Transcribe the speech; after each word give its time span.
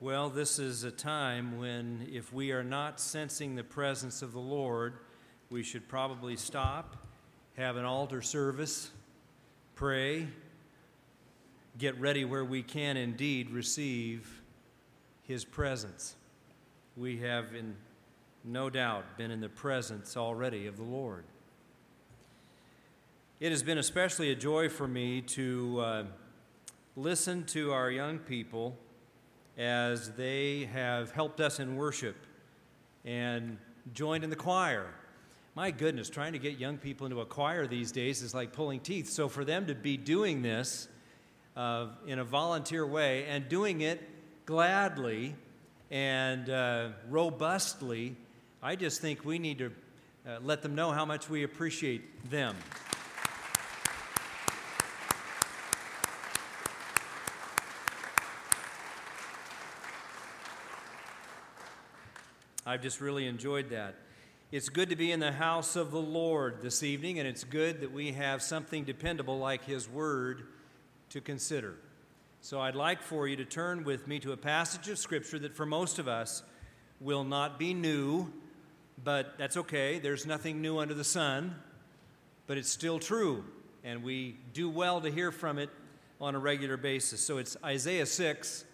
Well, 0.00 0.30
this 0.30 0.60
is 0.60 0.84
a 0.84 0.92
time 0.92 1.58
when, 1.58 2.08
if 2.12 2.32
we 2.32 2.52
are 2.52 2.62
not 2.62 3.00
sensing 3.00 3.56
the 3.56 3.64
presence 3.64 4.22
of 4.22 4.32
the 4.32 4.38
Lord, 4.38 4.94
we 5.50 5.64
should 5.64 5.88
probably 5.88 6.36
stop, 6.36 7.04
have 7.56 7.76
an 7.76 7.84
altar 7.84 8.22
service, 8.22 8.92
pray, 9.74 10.28
get 11.78 11.98
ready 12.00 12.24
where 12.24 12.44
we 12.44 12.62
can 12.62 12.96
indeed 12.96 13.50
receive 13.50 14.40
His 15.24 15.44
presence. 15.44 16.14
We 16.96 17.16
have, 17.16 17.52
in 17.56 17.74
no 18.44 18.70
doubt, 18.70 19.18
been 19.18 19.32
in 19.32 19.40
the 19.40 19.48
presence 19.48 20.16
already 20.16 20.68
of 20.68 20.76
the 20.76 20.84
Lord. 20.84 21.24
It 23.40 23.50
has 23.50 23.64
been 23.64 23.78
especially 23.78 24.30
a 24.30 24.36
joy 24.36 24.68
for 24.68 24.86
me 24.86 25.22
to 25.22 25.80
uh, 25.80 26.04
listen 26.94 27.42
to 27.46 27.72
our 27.72 27.90
young 27.90 28.20
people 28.20 28.78
as 29.58 30.12
they 30.12 30.68
have 30.72 31.10
helped 31.10 31.40
us 31.40 31.58
in 31.58 31.76
worship 31.76 32.16
and 33.04 33.58
joined 33.92 34.22
in 34.22 34.30
the 34.30 34.36
choir. 34.36 34.86
My 35.56 35.72
goodness, 35.72 36.08
trying 36.08 36.32
to 36.34 36.38
get 36.38 36.58
young 36.58 36.78
people 36.78 37.06
into 37.06 37.20
a 37.20 37.26
choir 37.26 37.66
these 37.66 37.90
days 37.90 38.22
is 38.22 38.32
like 38.32 38.52
pulling 38.52 38.78
teeth. 38.78 39.10
So 39.10 39.28
for 39.28 39.44
them 39.44 39.66
to 39.66 39.74
be 39.74 39.96
doing 39.96 40.40
this 40.40 40.88
uh, 41.56 41.88
in 42.06 42.20
a 42.20 42.24
volunteer 42.24 42.86
way 42.86 43.26
and 43.26 43.48
doing 43.48 43.80
it 43.80 44.00
gladly 44.46 45.34
and 45.90 46.48
uh, 46.48 46.90
robustly, 47.08 48.14
I 48.62 48.76
just 48.76 49.00
think 49.00 49.24
we 49.24 49.40
need 49.40 49.58
to 49.58 49.72
uh, 50.28 50.38
let 50.42 50.62
them 50.62 50.76
know 50.76 50.92
how 50.92 51.04
much 51.04 51.28
we 51.28 51.42
appreciate 51.42 52.30
them. 52.30 52.54
I've 62.68 62.82
just 62.82 63.00
really 63.00 63.26
enjoyed 63.26 63.70
that. 63.70 63.94
It's 64.52 64.68
good 64.68 64.90
to 64.90 64.96
be 64.96 65.10
in 65.10 65.20
the 65.20 65.32
house 65.32 65.74
of 65.74 65.90
the 65.90 66.02
Lord 66.02 66.60
this 66.60 66.82
evening, 66.82 67.18
and 67.18 67.26
it's 67.26 67.42
good 67.42 67.80
that 67.80 67.92
we 67.92 68.12
have 68.12 68.42
something 68.42 68.84
dependable 68.84 69.38
like 69.38 69.64
His 69.64 69.88
Word 69.88 70.48
to 71.08 71.22
consider. 71.22 71.76
So 72.42 72.60
I'd 72.60 72.74
like 72.74 73.00
for 73.00 73.26
you 73.26 73.36
to 73.36 73.46
turn 73.46 73.84
with 73.84 74.06
me 74.06 74.18
to 74.18 74.32
a 74.32 74.36
passage 74.36 74.86
of 74.90 74.98
Scripture 74.98 75.38
that 75.38 75.56
for 75.56 75.64
most 75.64 75.98
of 75.98 76.08
us 76.08 76.42
will 77.00 77.24
not 77.24 77.58
be 77.58 77.72
new, 77.72 78.30
but 79.02 79.38
that's 79.38 79.56
okay. 79.56 79.98
There's 79.98 80.26
nothing 80.26 80.60
new 80.60 80.76
under 80.76 80.92
the 80.92 81.04
sun, 81.04 81.56
but 82.46 82.58
it's 82.58 82.68
still 82.68 82.98
true, 82.98 83.44
and 83.82 84.02
we 84.02 84.36
do 84.52 84.68
well 84.68 85.00
to 85.00 85.10
hear 85.10 85.32
from 85.32 85.58
it 85.58 85.70
on 86.20 86.34
a 86.34 86.38
regular 86.38 86.76
basis. 86.76 87.22
So 87.22 87.38
it's 87.38 87.56
Isaiah 87.64 88.04
6. 88.04 88.66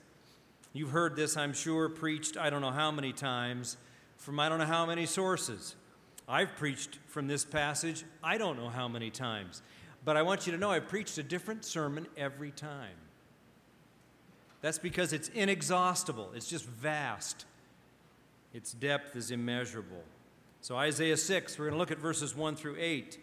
You've 0.74 0.90
heard 0.90 1.16
this, 1.16 1.36
I'm 1.36 1.52
sure, 1.52 1.88
preached 1.88 2.36
I 2.36 2.50
don't 2.50 2.60
know 2.60 2.72
how 2.72 2.90
many 2.90 3.12
times 3.12 3.78
from 4.18 4.40
I 4.40 4.48
don't 4.48 4.58
know 4.58 4.66
how 4.66 4.84
many 4.84 5.06
sources. 5.06 5.76
I've 6.28 6.56
preached 6.56 6.98
from 7.06 7.28
this 7.28 7.44
passage 7.44 8.04
I 8.22 8.38
don't 8.38 8.58
know 8.58 8.68
how 8.68 8.88
many 8.88 9.10
times. 9.10 9.62
But 10.04 10.16
I 10.16 10.22
want 10.22 10.46
you 10.46 10.52
to 10.52 10.58
know 10.58 10.70
I've 10.70 10.88
preached 10.88 11.16
a 11.16 11.22
different 11.22 11.64
sermon 11.64 12.06
every 12.16 12.50
time. 12.50 12.96
That's 14.60 14.78
because 14.78 15.12
it's 15.12 15.28
inexhaustible, 15.28 16.32
it's 16.34 16.48
just 16.48 16.66
vast. 16.66 17.46
Its 18.52 18.72
depth 18.72 19.16
is 19.16 19.30
immeasurable. 19.30 20.02
So, 20.60 20.76
Isaiah 20.76 21.16
6, 21.16 21.58
we're 21.58 21.66
going 21.66 21.74
to 21.74 21.78
look 21.78 21.90
at 21.90 21.98
verses 21.98 22.34
1 22.34 22.56
through 22.56 22.76
8. 22.78 23.18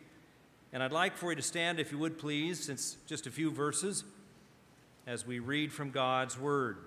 And 0.74 0.84
I'd 0.84 0.92
like 0.92 1.18
for 1.18 1.32
you 1.32 1.36
to 1.36 1.42
stand, 1.42 1.80
if 1.80 1.92
you 1.92 1.98
would 1.98 2.18
please, 2.18 2.64
since 2.64 2.98
just 3.08 3.28
a 3.28 3.32
few 3.32 3.50
verses, 3.50 4.04
as 5.08 5.26
we 5.26 5.40
read 5.40 5.72
from 5.72 5.90
God's 5.90 6.38
Word. 6.38 6.78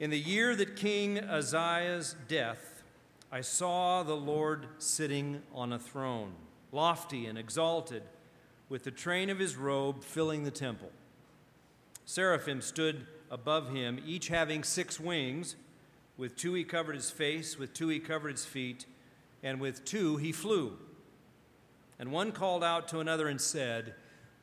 In 0.00 0.10
the 0.10 0.18
year 0.18 0.54
that 0.54 0.76
King 0.76 1.18
Uzziah's 1.18 2.14
death, 2.28 2.84
I 3.32 3.40
saw 3.40 4.04
the 4.04 4.14
Lord 4.14 4.68
sitting 4.78 5.42
on 5.52 5.72
a 5.72 5.78
throne, 5.78 6.34
lofty 6.70 7.26
and 7.26 7.36
exalted, 7.36 8.04
with 8.68 8.84
the 8.84 8.92
train 8.92 9.28
of 9.28 9.40
his 9.40 9.56
robe 9.56 10.04
filling 10.04 10.44
the 10.44 10.52
temple. 10.52 10.92
Seraphim 12.04 12.60
stood 12.60 13.08
above 13.28 13.70
him, 13.70 14.00
each 14.06 14.28
having 14.28 14.62
six 14.62 15.00
wings. 15.00 15.56
With 16.16 16.36
two 16.36 16.54
he 16.54 16.62
covered 16.62 16.94
his 16.94 17.10
face, 17.10 17.58
with 17.58 17.74
two 17.74 17.88
he 17.88 17.98
covered 17.98 18.32
his 18.32 18.44
feet, 18.44 18.86
and 19.42 19.60
with 19.60 19.84
two 19.84 20.16
he 20.16 20.30
flew. 20.30 20.78
And 21.98 22.12
one 22.12 22.30
called 22.30 22.62
out 22.62 22.86
to 22.88 23.00
another 23.00 23.26
and 23.26 23.40
said, 23.40 23.94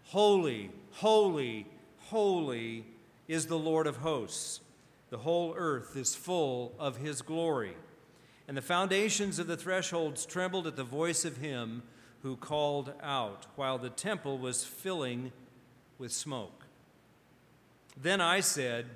Holy, 0.04 0.70
holy, 0.92 1.66
holy 2.10 2.86
is 3.30 3.46
the 3.46 3.58
Lord 3.58 3.88
of 3.88 3.98
hosts. 3.98 4.60
The 5.10 5.20
whole 5.20 5.54
earth 5.56 5.96
is 5.96 6.16
full 6.16 6.74
of 6.80 6.98
his 6.98 7.22
glory. 7.22 7.76
And 8.48 8.56
the 8.56 8.62
foundations 8.62 9.40
of 9.40 9.48
the 9.48 9.58
thresholds 9.58 10.26
trembled 10.26 10.68
at 10.68 10.76
the 10.76 10.84
voice 10.84 11.26
of 11.26 11.38
him 11.38 11.84
who 12.22 12.36
called 12.36 12.92
out, 13.04 13.46
while 13.56 13.78
the 13.78 13.90
temple 13.90 14.38
was 14.38 14.64
filling 14.64 15.32
with 16.00 16.12
smoke. 16.12 16.66
Then 17.96 18.20
I 18.20 18.40
said, 18.40 18.88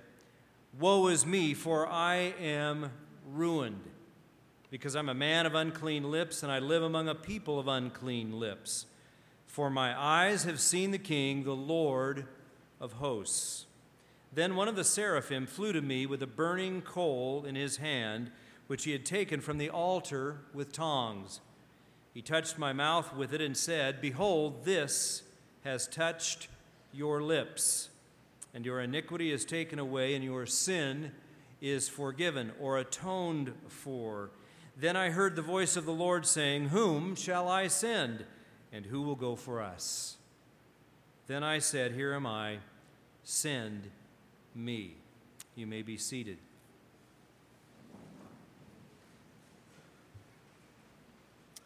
Woe 0.79 1.07
is 1.07 1.25
me, 1.25 1.53
for 1.53 1.87
I 1.87 2.33
am 2.39 2.91
ruined, 3.31 3.83
because 4.71 4.95
I'm 4.95 5.09
a 5.09 5.13
man 5.13 5.45
of 5.45 5.55
unclean 5.55 6.09
lips, 6.09 6.43
and 6.43 6.51
I 6.51 6.59
live 6.59 6.83
among 6.83 7.07
a 7.07 7.15
people 7.15 7.59
of 7.59 7.67
unclean 7.67 8.39
lips. 8.39 8.85
For 9.45 9.69
my 9.69 9.99
eyes 9.99 10.43
have 10.43 10.59
seen 10.59 10.91
the 10.91 10.97
King, 10.97 11.43
the 11.43 11.55
Lord 11.55 12.25
of 12.79 12.93
hosts. 12.93 13.65
Then 14.31 14.56
one 14.56 14.67
of 14.67 14.75
the 14.75 14.84
seraphim 14.84 15.47
flew 15.47 15.73
to 15.73 15.81
me 15.81 16.06
with 16.06 16.22
a 16.22 16.28
burning 16.28 16.81
coal 16.81 17.45
in 17.45 17.56
his 17.56 17.78
hand, 17.78 18.31
which 18.67 18.84
he 18.84 18.91
had 18.91 19.06
taken 19.06 19.41
from 19.41 19.57
the 19.57 19.69
altar 19.69 20.41
with 20.53 20.72
tongs. 20.72 21.41
He 22.13 22.22
touched 22.22 22.57
my 22.57 22.72
mouth 22.72 23.16
with 23.16 23.34
it 23.34 23.41
and 23.41 23.57
said, 23.57 24.01
Behold, 24.01 24.66
this 24.66 25.23
has 25.63 25.88
touched 25.88 26.47
your 26.94 27.22
lips, 27.22 27.89
and 28.53 28.66
your 28.66 28.81
iniquity 28.81 29.31
is 29.31 29.45
taken 29.45 29.79
away, 29.79 30.13
and 30.13 30.23
your 30.23 30.45
sin 30.45 31.12
is 31.62 31.89
forgiven 31.89 32.51
or 32.59 32.78
atoned 32.78 33.53
for. 33.68 34.29
Then 34.78 34.95
I 34.95 35.09
heard 35.09 35.35
the 35.35 35.41
voice 35.41 35.75
of 35.75 35.85
the 35.85 35.91
Lord 35.91 36.25
saying, 36.25 36.69
Whom 36.69 37.16
shall 37.16 37.47
I 37.47 37.68
send, 37.68 38.25
and 38.72 38.85
who 38.85 39.01
will 39.01 39.16
go 39.16 39.35
for 39.35 39.62
us? 39.62 40.18
Then 41.28 41.44
I 41.44 41.59
said, 41.59 41.94
Here 41.94 42.13
am 42.13 42.25
I, 42.25 42.59
send 43.23 43.89
me. 44.55 44.95
You 45.55 45.67
may 45.67 45.81
be 45.81 45.97
seated. 45.97 46.37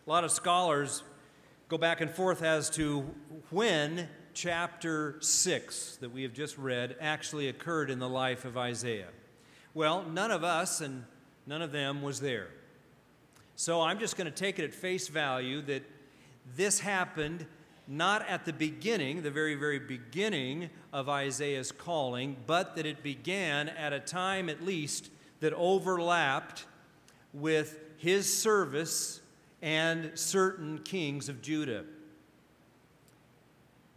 A 0.05 0.09
lot 0.09 0.23
of 0.23 0.31
scholars 0.31 1.03
go 1.69 1.77
back 1.77 2.01
and 2.01 2.11
forth 2.11 2.43
as 2.43 2.69
to 2.72 3.01
when 3.49 4.09
chapter 4.33 5.16
6 5.22 5.97
that 6.01 6.11
we 6.11 6.23
have 6.23 6.33
just 6.33 6.57
read 6.57 6.95
actually 6.99 7.47
occurred 7.47 7.89
in 7.89 7.99
the 7.99 8.09
life 8.09 8.45
of 8.45 8.57
Isaiah. 8.57 9.09
Well, 9.73 10.03
none 10.03 10.31
of 10.31 10.43
us 10.43 10.81
and 10.81 11.05
none 11.47 11.61
of 11.61 11.72
them 11.72 12.01
was 12.01 12.19
there. 12.19 12.49
So 13.55 13.81
I'm 13.81 13.99
just 13.99 14.17
going 14.17 14.25
to 14.25 14.31
take 14.31 14.59
it 14.59 14.63
at 14.66 14.73
face 14.73 15.07
value 15.07 15.61
that 15.63 15.83
this 16.55 16.79
happened 16.79 17.45
not 17.88 18.27
at 18.27 18.45
the 18.45 18.53
beginning, 18.53 19.21
the 19.21 19.31
very, 19.31 19.55
very 19.55 19.79
beginning 19.79 20.69
of 20.91 21.09
Isaiah's 21.09 21.71
calling, 21.71 22.38
but 22.47 22.75
that 22.75 22.85
it 22.85 23.03
began 23.03 23.69
at 23.69 23.94
a 23.94 23.99
time 23.99 24.49
at 24.49 24.63
least 24.63 25.09
that 25.41 25.53
overlapped 25.53 26.66
with 27.33 27.79
his 27.97 28.31
service 28.31 29.22
and 29.61 30.11
certain 30.16 30.79
kings 30.79 31.29
of 31.29 31.41
Judah. 31.41 31.83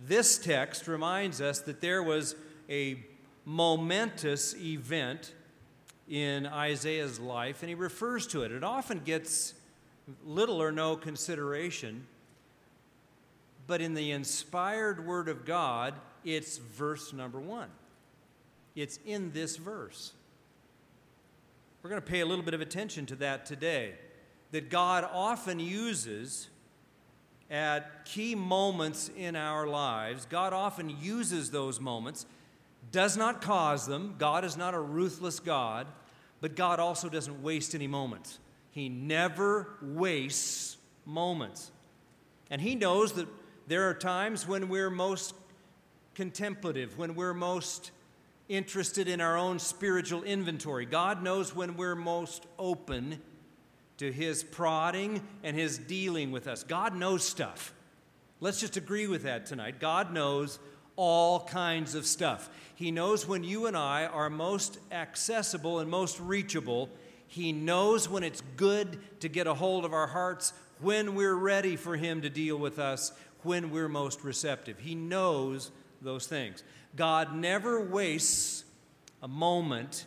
This 0.00 0.38
text 0.38 0.88
reminds 0.88 1.40
us 1.40 1.60
that 1.60 1.80
there 1.80 2.02
was 2.02 2.34
a 2.68 3.04
momentous 3.44 4.54
event 4.56 5.32
in 6.08 6.46
Isaiah's 6.46 7.18
life, 7.18 7.62
and 7.62 7.68
he 7.68 7.74
refers 7.74 8.26
to 8.28 8.42
it. 8.42 8.52
It 8.52 8.62
often 8.62 9.00
gets 9.00 9.54
little 10.24 10.62
or 10.62 10.70
no 10.70 10.96
consideration 10.96 12.06
but 13.66 13.80
in 13.80 13.94
the 13.94 14.12
inspired 14.12 15.04
Word 15.04 15.28
of 15.28 15.44
God, 15.44 15.94
it's 16.24 16.58
verse 16.58 17.12
number 17.12 17.40
one. 17.40 17.68
It's 18.74 18.98
in 19.06 19.32
this 19.32 19.56
verse. 19.56 20.12
We're 21.82 21.90
going 21.90 22.02
to 22.02 22.08
pay 22.08 22.20
a 22.20 22.26
little 22.26 22.44
bit 22.44 22.54
of 22.54 22.60
attention 22.60 23.06
to 23.06 23.16
that 23.16 23.46
today. 23.46 23.94
That 24.52 24.70
God 24.70 25.08
often 25.12 25.58
uses 25.60 26.48
at 27.50 28.04
key 28.04 28.34
moments 28.34 29.10
in 29.16 29.36
our 29.36 29.66
lives, 29.66 30.26
God 30.26 30.52
often 30.52 30.90
uses 31.00 31.50
those 31.50 31.80
moments, 31.80 32.26
does 32.90 33.16
not 33.16 33.40
cause 33.40 33.86
them. 33.86 34.16
God 34.18 34.44
is 34.44 34.56
not 34.56 34.74
a 34.74 34.80
ruthless 34.80 35.38
God, 35.38 35.86
but 36.40 36.56
God 36.56 36.80
also 36.80 37.08
doesn't 37.08 37.42
waste 37.42 37.74
any 37.74 37.86
moments. 37.86 38.38
He 38.72 38.88
never 38.88 39.68
wastes 39.80 40.76
moments. 41.04 41.70
And 42.50 42.60
He 42.60 42.74
knows 42.74 43.12
that 43.12 43.28
there 43.66 43.88
are 43.88 43.94
times 43.94 44.46
when 44.46 44.68
we're 44.68 44.90
most 44.90 45.34
contemplative, 46.14 46.98
when 46.98 47.14
we're 47.14 47.34
most 47.34 47.90
interested 48.48 49.08
in 49.08 49.20
our 49.20 49.36
own 49.36 49.58
spiritual 49.58 50.22
inventory. 50.22 50.86
God 50.86 51.22
knows 51.22 51.54
when 51.54 51.76
we're 51.76 51.96
most 51.96 52.46
open 52.58 53.20
to 53.98 54.12
His 54.12 54.44
prodding 54.44 55.22
and 55.42 55.56
His 55.56 55.78
dealing 55.78 56.30
with 56.30 56.46
us. 56.46 56.62
God 56.62 56.94
knows 56.94 57.24
stuff. 57.24 57.72
Let's 58.40 58.60
just 58.60 58.76
agree 58.76 59.06
with 59.06 59.22
that 59.24 59.46
tonight. 59.46 59.80
God 59.80 60.12
knows 60.12 60.58
all 60.94 61.40
kinds 61.40 61.94
of 61.94 62.06
stuff. 62.06 62.48
He 62.74 62.90
knows 62.90 63.26
when 63.26 63.44
you 63.44 63.66
and 63.66 63.76
I 63.76 64.06
are 64.06 64.30
most 64.30 64.78
accessible 64.92 65.80
and 65.80 65.90
most 65.90 66.20
reachable. 66.20 66.90
He 67.26 67.52
knows 67.52 68.08
when 68.08 68.22
it's 68.22 68.42
good 68.56 68.98
to 69.20 69.28
get 69.28 69.46
a 69.46 69.54
hold 69.54 69.84
of 69.84 69.92
our 69.92 70.06
hearts, 70.06 70.52
when 70.80 71.14
we're 71.14 71.34
ready 71.34 71.76
for 71.76 71.96
Him 71.96 72.22
to 72.22 72.30
deal 72.30 72.56
with 72.56 72.78
us, 72.78 73.12
when 73.42 73.70
we're 73.70 73.88
most 73.88 74.24
receptive. 74.24 74.78
He 74.78 74.94
knows 74.94 75.70
those 76.02 76.26
things. 76.26 76.62
God 76.96 77.34
never 77.34 77.80
wastes 77.80 78.64
a 79.22 79.28
moment 79.28 80.06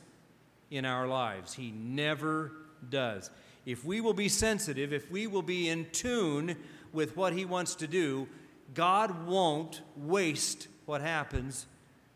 in 0.69 0.85
our 0.85 1.07
lives, 1.07 1.53
He 1.53 1.71
never 1.71 2.51
does. 2.89 3.29
If 3.65 3.83
we 3.83 4.01
will 4.01 4.13
be 4.13 4.29
sensitive, 4.29 4.93
if 4.93 5.09
we 5.11 5.27
will 5.27 5.41
be 5.41 5.67
in 5.67 5.87
tune 5.91 6.55
with 6.93 7.17
what 7.17 7.33
He 7.33 7.45
wants 7.45 7.75
to 7.75 7.87
do, 7.87 8.27
God 8.73 9.25
won't 9.25 9.81
waste 9.95 10.67
what 10.85 11.01
happens 11.01 11.65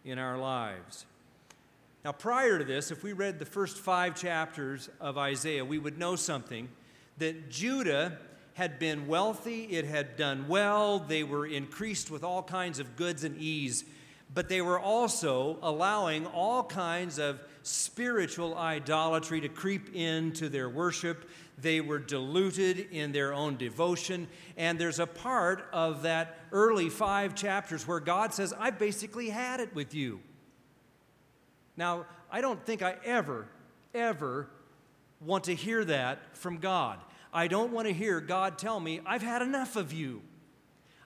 in 0.05 0.19
our 0.19 0.37
lives. 0.37 1.05
Now, 2.05 2.11
prior 2.11 2.59
to 2.59 2.65
this, 2.65 2.91
if 2.91 3.03
we 3.03 3.13
read 3.13 3.39
the 3.39 3.45
first 3.45 3.77
five 3.77 4.15
chapters 4.15 4.89
of 4.99 5.17
Isaiah, 5.17 5.63
we 5.63 5.79
would 5.79 5.97
know 5.97 6.15
something 6.15 6.67
that 7.17 7.49
Judah 7.49 8.17
had 8.53 8.79
been 8.79 9.07
wealthy, 9.07 9.63
it 9.63 9.85
had 9.85 10.15
done 10.15 10.47
well, 10.47 10.99
they 10.99 11.23
were 11.23 11.45
increased 11.45 12.11
with 12.11 12.23
all 12.23 12.43
kinds 12.43 12.79
of 12.79 12.95
goods 12.95 13.23
and 13.23 13.37
ease, 13.37 13.83
but 14.33 14.49
they 14.49 14.61
were 14.61 14.79
also 14.79 15.57
allowing 15.61 16.25
all 16.27 16.63
kinds 16.63 17.19
of 17.19 17.41
spiritual 17.63 18.57
idolatry 18.57 19.41
to 19.41 19.49
creep 19.49 19.95
into 19.95 20.49
their 20.49 20.69
worship. 20.69 21.29
They 21.57 21.81
were 21.81 21.99
diluted 21.99 22.87
in 22.91 23.11
their 23.11 23.33
own 23.33 23.57
devotion. 23.57 24.27
And 24.57 24.77
there's 24.77 24.99
a 24.99 25.07
part 25.07 25.67
of 25.71 26.03
that 26.03 26.39
early 26.51 26.89
five 26.89 27.35
chapters 27.35 27.87
where 27.87 27.99
God 27.99 28.33
says, 28.33 28.53
I 28.57 28.71
basically 28.71 29.29
had 29.29 29.59
it 29.59 29.73
with 29.73 29.93
you. 29.93 30.19
Now, 31.77 32.05
I 32.31 32.41
don't 32.41 32.63
think 32.65 32.81
I 32.81 32.97
ever, 33.05 33.47
ever 33.93 34.49
want 35.21 35.45
to 35.45 35.55
hear 35.55 35.85
that 35.85 36.35
from 36.35 36.57
God. 36.57 36.99
I 37.33 37.47
don't 37.47 37.71
want 37.71 37.87
to 37.87 37.93
hear 37.93 38.21
God 38.21 38.57
tell 38.57 38.79
me, 38.79 39.01
I've 39.05 39.23
had 39.23 39.41
enough 39.41 39.75
of 39.75 39.91
you. 39.91 40.21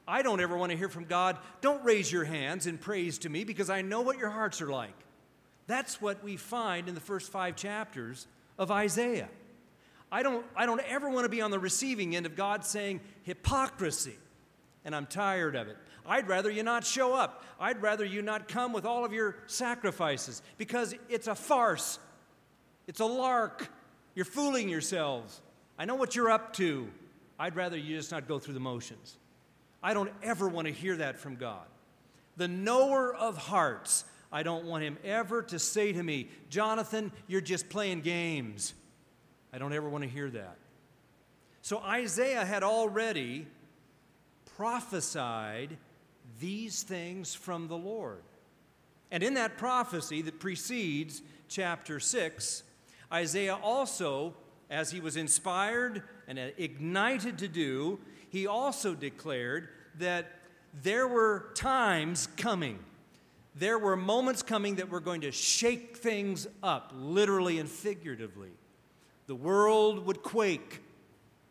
I 0.07 0.21
don't 0.21 0.39
ever 0.39 0.57
want 0.57 0.71
to 0.71 0.77
hear 0.77 0.89
from 0.89 1.05
God, 1.05 1.37
don't 1.61 1.83
raise 1.83 2.11
your 2.11 2.25
hands 2.25 2.67
in 2.67 2.77
praise 2.77 3.17
to 3.19 3.29
me 3.29 3.43
because 3.43 3.69
I 3.69 3.81
know 3.81 4.01
what 4.01 4.17
your 4.17 4.29
hearts 4.29 4.61
are 4.61 4.69
like. 4.69 4.93
That's 5.67 6.01
what 6.01 6.23
we 6.23 6.37
find 6.37 6.87
in 6.87 6.95
the 6.95 7.01
first 7.01 7.31
five 7.31 7.55
chapters 7.55 8.27
of 8.57 8.71
Isaiah. 8.71 9.29
I 10.11 10.23
don't, 10.23 10.45
I 10.55 10.65
don't 10.65 10.81
ever 10.87 11.09
want 11.09 11.25
to 11.25 11.29
be 11.29 11.41
on 11.41 11.51
the 11.51 11.59
receiving 11.59 12.15
end 12.15 12.25
of 12.25 12.35
God 12.35 12.63
saying 12.63 13.01
hypocrisy, 13.23 14.15
and 14.85 14.95
I'm 14.95 15.05
tired 15.05 15.55
of 15.55 15.67
it. 15.67 15.77
I'd 16.05 16.29
rather 16.29 16.49
you 16.49 16.63
not 16.63 16.85
show 16.85 17.13
up. 17.13 17.43
I'd 17.59 17.81
rather 17.81 18.05
you 18.05 18.21
not 18.21 18.47
come 18.47 18.71
with 18.71 18.85
all 18.85 19.03
of 19.03 19.11
your 19.11 19.35
sacrifices 19.47 20.41
because 20.57 20.95
it's 21.09 21.27
a 21.27 21.35
farce. 21.35 21.99
It's 22.87 23.01
a 23.01 23.05
lark. 23.05 23.69
You're 24.15 24.23
fooling 24.23 24.69
yourselves. 24.69 25.41
I 25.77 25.85
know 25.85 25.95
what 25.95 26.15
you're 26.15 26.29
up 26.29 26.53
to. 26.53 26.87
I'd 27.39 27.55
rather 27.55 27.77
you 27.77 27.95
just 27.95 28.11
not 28.11 28.27
go 28.27 28.39
through 28.39 28.55
the 28.55 28.59
motions. 28.59 29.17
I 29.83 29.93
don't 29.93 30.11
ever 30.23 30.49
want 30.49 30.67
to 30.67 30.73
hear 30.73 30.95
that 30.97 31.19
from 31.19 31.35
God. 31.35 31.65
The 32.35 32.47
knower 32.47 33.13
of 33.13 33.37
hearts, 33.37 34.05
I 34.31 34.43
don't 34.43 34.65
want 34.65 34.83
him 34.83 34.97
ever 35.03 35.43
to 35.43 35.59
say 35.59 35.93
to 35.93 36.01
me, 36.01 36.29
Jonathan, 36.49 37.11
you're 37.27 37.41
just 37.41 37.69
playing 37.69 38.01
games. 38.01 38.73
I 39.53 39.59
don't 39.59 39.73
ever 39.73 39.87
want 39.87 40.03
to 40.03 40.09
hear 40.09 40.29
that. 40.31 40.57
So 41.61 41.79
Isaiah 41.79 42.45
had 42.45 42.63
already 42.63 43.47
prophesied 44.55 45.77
these 46.39 46.83
things 46.83 47.35
from 47.35 47.67
the 47.67 47.77
Lord. 47.77 48.23
And 49.11 49.23
in 49.23 49.35
that 49.35 49.57
prophecy 49.57 50.21
that 50.23 50.39
precedes 50.39 51.21
chapter 51.47 51.99
6, 51.99 52.63
Isaiah 53.11 53.55
also, 53.55 54.33
as 54.69 54.91
he 54.91 54.99
was 54.99 55.15
inspired 55.15 56.03
and 56.27 56.37
ignited 56.57 57.37
to 57.39 57.47
do, 57.47 57.99
he 58.29 58.47
also 58.47 58.93
declared 58.93 59.69
that 59.97 60.27
there 60.83 61.07
were 61.07 61.51
times 61.55 62.27
coming 62.37 62.79
there 63.57 63.79
were 63.79 63.95
moments 63.95 64.43
coming 64.43 64.75
that 64.75 64.89
were 64.89 64.99
going 64.99 65.21
to 65.21 65.31
shake 65.31 65.97
things 65.97 66.45
up, 66.61 66.93
literally 66.95 67.57
and 67.57 67.67
figuratively. 67.67 68.51
The 69.25 69.35
world 69.35 70.05
would 70.05 70.21
quake, 70.21 70.81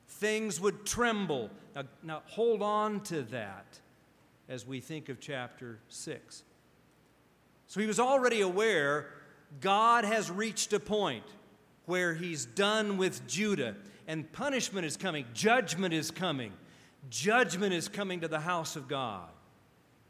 things 0.09 0.61
would 0.61 0.87
tremble. 0.87 1.51
Now, 1.75 1.83
now 2.05 2.23
hold 2.27 2.63
on 2.63 3.01
to 3.05 3.23
that 3.23 3.81
as 4.49 4.65
we 4.65 4.79
think 4.79 5.09
of 5.09 5.19
chapter 5.19 5.81
6. 5.89 6.45
So 7.67 7.81
he 7.81 7.87
was 7.87 7.99
already 7.99 8.41
aware 8.41 9.09
God 9.61 10.05
has 10.05 10.31
reached 10.31 10.73
a 10.73 10.81
point 10.81 11.25
where 11.87 12.15
he's 12.15 12.45
done 12.45 12.99
with 12.99 13.27
Judah, 13.27 13.77
and 14.07 14.31
punishment 14.33 14.85
is 14.87 14.97
coming, 14.97 15.25
judgment 15.33 15.95
is 15.95 16.11
coming. 16.11 16.53
Judgment 17.09 17.73
is 17.73 17.89
coming 17.89 18.21
to 18.21 18.29
the 18.29 18.41
house 18.41 18.77
of 18.77 18.89
God. 18.89 19.29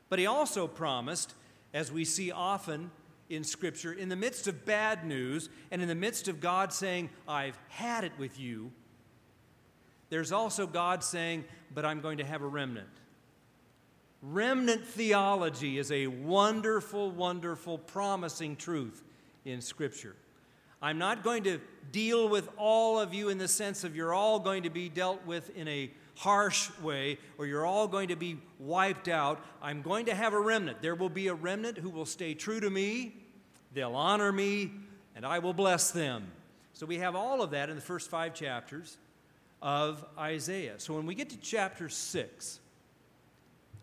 But 0.09 0.19
he 0.19 0.27
also 0.27 0.67
promised 0.67 1.35
as 1.75 1.93
we 1.93 2.05
see 2.05 2.33
often 2.33 2.91
in 3.29 3.45
Scripture, 3.45 3.93
in 3.93 4.09
the 4.09 4.17
midst 4.17 4.47
of 4.47 4.65
bad 4.65 5.05
news 5.05 5.51
and 5.71 5.83
in 5.83 5.89
the 5.89 5.95
midst 5.95 6.29
of 6.29 6.41
God 6.41 6.73
saying, 6.73 7.11
I've 7.29 7.59
had 7.69 8.05
it 8.05 8.13
with 8.19 8.39
you, 8.39 8.71
there's 10.09 10.33
also 10.33 10.67
God 10.67 11.03
saying, 11.03 11.45
But 11.75 11.85
I'm 11.85 12.01
going 12.01 12.19
to 12.19 12.25
have 12.25 12.43
a 12.43 12.47
remnant. 12.47 12.89
Remnant 14.23 14.87
theology 14.87 15.79
is 15.79 15.93
a 15.93 16.07
wonderful, 16.07 17.11
wonderful, 17.11 17.79
promising 17.79 18.57
truth 18.57 19.03
in 19.45 19.61
Scripture. 19.61 20.17
I'm 20.83 20.99
not 20.99 21.25
going 21.25 21.45
to 21.45 21.61
deal 21.93 22.29
with 22.29 22.49
all 22.57 22.99
of 22.99 23.15
you 23.15 23.29
in 23.29 23.39
the 23.39 23.49
sense 23.49 23.85
of 23.85 23.97
you're 23.97 24.13
all 24.13 24.39
going 24.39 24.65
to 24.65 24.71
be 24.71 24.89
dealt 24.89 25.25
with 25.27 25.57
in 25.57 25.69
a 25.69 25.91
harsh 26.17 26.71
way 26.81 27.19
or 27.39 27.47
you're 27.47 27.67
all 27.67 27.89
going 27.89 28.09
to 28.09 28.17
be 28.17 28.39
wiped 28.59 29.09
out. 29.09 29.41
I'm 29.63 29.83
going 29.83 30.07
to 30.07 30.15
have 30.15 30.33
a 30.33 30.41
remnant. 30.41 30.83
There 30.83 30.95
will 30.95 31.09
be 31.09 31.29
a 31.29 31.35
remnant 31.35 31.79
who 31.79 31.91
will 31.91 32.07
stay 32.07 32.35
true 32.35 32.61
to 32.61 32.71
me, 32.71 33.15
they'll 33.73 33.95
honor 33.95 34.33
me, 34.33 34.73
and 35.15 35.25
I 35.25 35.39
will 35.39 35.55
bless 35.55 35.91
them. 35.91 36.27
So 36.73 36.85
we 36.85 36.99
have 36.99 37.17
all 37.17 37.43
of 37.43 37.53
that 37.53 37.71
in 37.71 37.77
the 37.77 37.83
first 37.83 38.11
five 38.11 38.35
chapters 38.35 38.99
of 39.63 40.05
Isaiah. 40.19 40.75
So 40.79 40.95
when 40.95 41.07
we 41.07 41.15
get 41.15 41.31
to 41.31 41.39
chapter 41.39 41.89
6, 41.89 42.61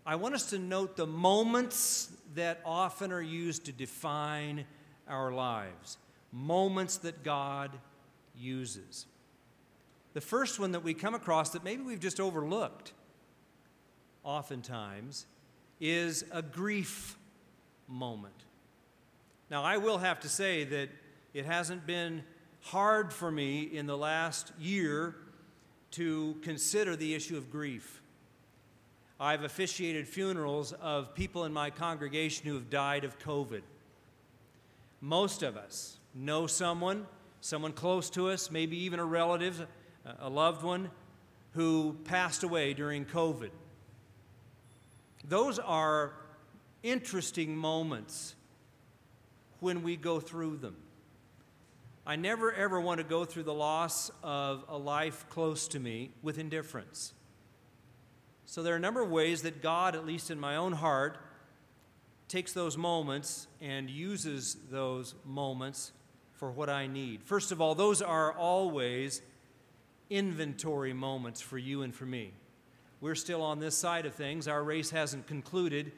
I 0.05 0.15
want 0.15 0.35
us 0.35 0.49
to 0.51 0.59
note 0.59 0.95
the 0.95 1.07
moments 1.07 2.11
that 2.35 2.61
often 2.65 3.11
are 3.11 3.21
used 3.21 3.65
to 3.65 3.71
define 3.71 4.65
our 5.07 5.31
lives, 5.31 5.97
moments 6.33 6.97
that 6.97 7.23
God 7.23 7.71
uses. 8.35 9.05
The 10.13 10.21
first 10.21 10.59
one 10.59 10.71
that 10.71 10.83
we 10.83 10.93
come 10.93 11.15
across 11.15 11.51
that 11.51 11.63
maybe 11.63 11.83
we've 11.83 11.99
just 11.99 12.19
overlooked 12.19 12.93
oftentimes 14.23 15.25
is 15.79 16.25
a 16.31 16.41
grief 16.41 17.17
moment. 17.87 18.33
Now, 19.49 19.63
I 19.63 19.77
will 19.77 19.99
have 19.99 20.19
to 20.21 20.29
say 20.29 20.63
that 20.63 20.89
it 21.33 21.45
hasn't 21.45 21.85
been 21.85 22.23
hard 22.61 23.13
for 23.13 23.29
me 23.29 23.61
in 23.61 23.85
the 23.85 23.97
last 23.97 24.51
year 24.59 25.15
to 25.91 26.35
consider 26.41 26.95
the 26.95 27.13
issue 27.13 27.37
of 27.37 27.51
grief. 27.51 28.01
I've 29.19 29.43
officiated 29.43 30.07
funerals 30.07 30.73
of 30.73 31.13
people 31.13 31.45
in 31.45 31.53
my 31.53 31.69
congregation 31.69 32.47
who 32.47 32.55
have 32.55 32.69
died 32.69 33.03
of 33.03 33.19
COVID. 33.19 33.61
Most 35.01 35.43
of 35.43 35.55
us 35.57 35.97
know 36.13 36.47
someone, 36.47 37.05
someone 37.41 37.73
close 37.73 38.09
to 38.11 38.29
us, 38.29 38.51
maybe 38.51 38.77
even 38.83 38.99
a 38.99 39.05
relative, 39.05 39.65
a 40.19 40.29
loved 40.29 40.63
one 40.63 40.89
who 41.51 41.97
passed 42.05 42.43
away 42.43 42.73
during 42.73 43.05
COVID. 43.05 43.51
Those 45.25 45.59
are 45.59 46.13
interesting 46.81 47.55
moments 47.55 48.35
when 49.59 49.83
we 49.83 49.95
go 49.95 50.19
through 50.19 50.57
them. 50.57 50.75
I 52.05 52.17
never 52.17 52.51
ever 52.51 52.81
want 52.81 52.97
to 52.97 53.05
go 53.05 53.23
through 53.23 53.43
the 53.43 53.53
loss 53.53 54.11
of 54.21 54.65
a 54.67 54.77
life 54.77 55.25
close 55.29 55.69
to 55.69 55.79
me 55.79 56.11
with 56.21 56.37
indifference. 56.37 57.13
So 58.45 58.61
there 58.61 58.73
are 58.73 58.77
a 58.77 58.81
number 58.81 59.01
of 59.01 59.09
ways 59.09 59.43
that 59.43 59.61
God, 59.61 59.95
at 59.95 60.05
least 60.05 60.29
in 60.29 60.37
my 60.37 60.57
own 60.57 60.73
heart, 60.73 61.17
takes 62.27 62.51
those 62.51 62.77
moments 62.77 63.47
and 63.61 63.89
uses 63.89 64.57
those 64.69 65.15
moments 65.23 65.93
for 66.43 66.51
what 66.51 66.69
I 66.69 66.87
need. 66.87 67.23
First 67.23 67.53
of 67.53 67.61
all, 67.61 67.73
those 67.73 68.01
are 68.01 68.33
always 68.33 69.21
inventory 70.09 70.91
moments 70.91 71.39
for 71.39 71.57
you 71.57 71.83
and 71.83 71.95
for 71.95 72.05
me. 72.05 72.33
We're 72.99 73.15
still 73.15 73.41
on 73.41 73.61
this 73.61 73.77
side 73.77 74.05
of 74.05 74.13
things, 74.13 74.45
our 74.49 74.61
race 74.61 74.89
hasn't 74.89 75.25
concluded, 75.25 75.93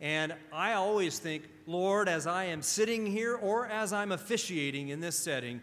And 0.00 0.32
I 0.54 0.72
always 0.72 1.18
think, 1.18 1.50
Lord, 1.66 2.08
as 2.08 2.26
I 2.26 2.44
am 2.44 2.62
sitting 2.62 3.04
here 3.04 3.36
or 3.36 3.66
as 3.66 3.92
I'm 3.92 4.10
officiating 4.10 4.88
in 4.88 5.00
this 5.00 5.18
setting, 5.18 5.60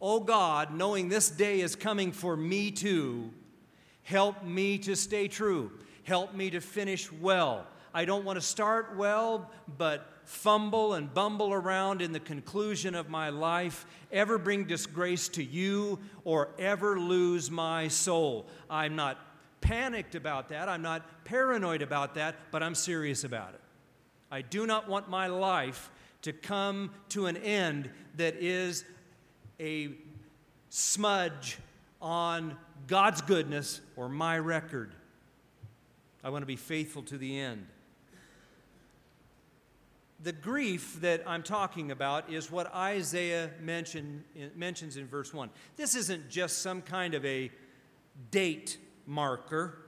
oh 0.00 0.20
God, 0.20 0.72
knowing 0.72 1.08
this 1.08 1.28
day 1.28 1.60
is 1.60 1.74
coming 1.74 2.12
for 2.12 2.36
me 2.36 2.70
too, 2.70 3.32
help 4.04 4.44
me 4.44 4.78
to 4.78 4.94
stay 4.94 5.26
true. 5.26 5.72
Help 6.04 6.32
me 6.32 6.48
to 6.50 6.60
finish 6.60 7.10
well. 7.10 7.66
I 7.92 8.04
don't 8.04 8.24
want 8.24 8.36
to 8.36 8.46
start 8.46 8.96
well, 8.96 9.50
but 9.76 10.19
fumble 10.30 10.94
and 10.94 11.12
bumble 11.12 11.52
around 11.52 12.00
in 12.00 12.12
the 12.12 12.20
conclusion 12.20 12.94
of 12.94 13.08
my 13.08 13.30
life, 13.30 13.84
ever 14.12 14.38
bring 14.38 14.62
disgrace 14.62 15.26
to 15.28 15.42
you, 15.42 15.98
or 16.22 16.50
ever 16.56 17.00
lose 17.00 17.50
my 17.50 17.88
soul. 17.88 18.46
I'm 18.70 18.94
not 18.94 19.18
panicked 19.60 20.14
about 20.14 20.50
that. 20.50 20.68
I'm 20.68 20.82
not 20.82 21.24
paranoid 21.24 21.82
about 21.82 22.14
that, 22.14 22.36
but 22.52 22.62
I'm 22.62 22.76
serious 22.76 23.24
about 23.24 23.54
it. 23.54 23.60
I 24.30 24.42
do 24.42 24.68
not 24.68 24.88
want 24.88 25.10
my 25.10 25.26
life 25.26 25.90
to 26.22 26.32
come 26.32 26.92
to 27.08 27.26
an 27.26 27.36
end 27.36 27.90
that 28.16 28.36
is 28.36 28.84
a 29.58 29.90
smudge 30.68 31.58
on 32.00 32.56
God's 32.86 33.20
goodness 33.20 33.80
or 33.96 34.08
my 34.08 34.38
record. 34.38 34.94
I 36.22 36.30
want 36.30 36.42
to 36.42 36.46
be 36.46 36.54
faithful 36.54 37.02
to 37.02 37.18
the 37.18 37.40
end. 37.40 37.66
The 40.22 40.32
grief 40.32 41.00
that 41.00 41.22
I'm 41.26 41.42
talking 41.42 41.90
about 41.90 42.30
is 42.30 42.50
what 42.50 42.74
Isaiah 42.74 43.50
mention, 43.60 44.22
mentions 44.54 44.98
in 44.98 45.06
verse 45.06 45.32
1. 45.32 45.48
This 45.76 45.94
isn't 45.94 46.28
just 46.28 46.58
some 46.58 46.82
kind 46.82 47.14
of 47.14 47.24
a 47.24 47.50
date 48.30 48.76
marker 49.06 49.78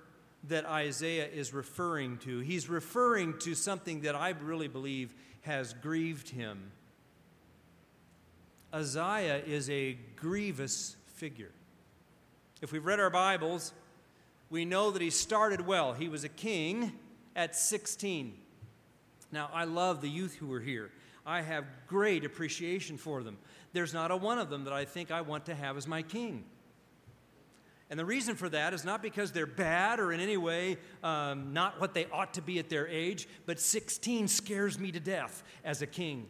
that 0.45 0.65
Isaiah 0.65 1.29
is 1.29 1.53
referring 1.53 2.17
to. 2.19 2.41
He's 2.41 2.69
referring 2.69 3.39
to 3.41 3.55
something 3.55 4.01
that 4.03 4.15
I 4.15 4.31
really 4.31 4.69
believe 4.69 5.15
has 5.43 5.75
grieved 5.75 6.31
him. 6.31 6.73
Isaiah 8.75 9.43
is 9.45 9.69
a 9.69 9.99
grievous 10.17 10.97
figure. 11.15 11.53
If 12.63 12.73
we've 12.73 12.85
read 12.85 13.01
our 13.01 13.11
Bibles, 13.11 13.75
we 14.49 14.65
know 14.65 14.91
that 14.93 15.03
he 15.03 15.11
started 15.11 15.67
well. 15.67 15.93
He 15.93 16.09
was 16.09 16.25
a 16.25 16.29
king 16.29 16.93
at 17.37 17.55
16. 17.55 18.39
Now, 19.33 19.51
I 19.53 19.65
love 19.65 20.01
the 20.01 20.11
youth 20.11 20.35
who 20.35 20.53
are 20.53 20.61
here. 20.61 20.91
I 21.25 21.41
have 21.41 21.65
great 21.87 22.25
appreciation 22.25 22.99
for 22.99 23.23
them. 23.23 23.39
There's 23.73 23.95
not 23.95 24.11
a 24.11 24.17
one 24.17 24.39
of 24.39 24.51
them 24.51 24.65
that 24.65 24.73
I 24.73 24.85
think 24.85 25.11
I 25.11 25.23
want 25.23 25.47
to 25.47 25.55
have 25.55 25.77
as 25.77 25.87
my 25.87 26.03
king. 26.03 26.45
And 27.89 27.99
the 27.99 28.05
reason 28.05 28.37
for 28.37 28.49
that 28.49 28.73
is 28.73 28.85
not 28.85 29.03
because 29.03 29.33
they're 29.33 29.47
bad 29.47 30.01
or 30.01 30.13
in 30.13 30.21
any 30.21 30.37
way 30.37 30.79
um, 31.03 31.53
not 31.53 31.81
what 31.81 31.95
they 31.95 32.07
ought 32.07 32.35
to 32.35 32.43
be 32.43 32.59
at 32.59 32.69
their 32.69 32.89
age, 32.89 33.29
but 33.45 33.61
16 33.61 34.29
scares 34.29 34.79
me 34.79 34.91
to 34.93 35.01
death 35.01 35.43
as 35.65 35.83
a 35.83 35.87
king. 35.87 36.27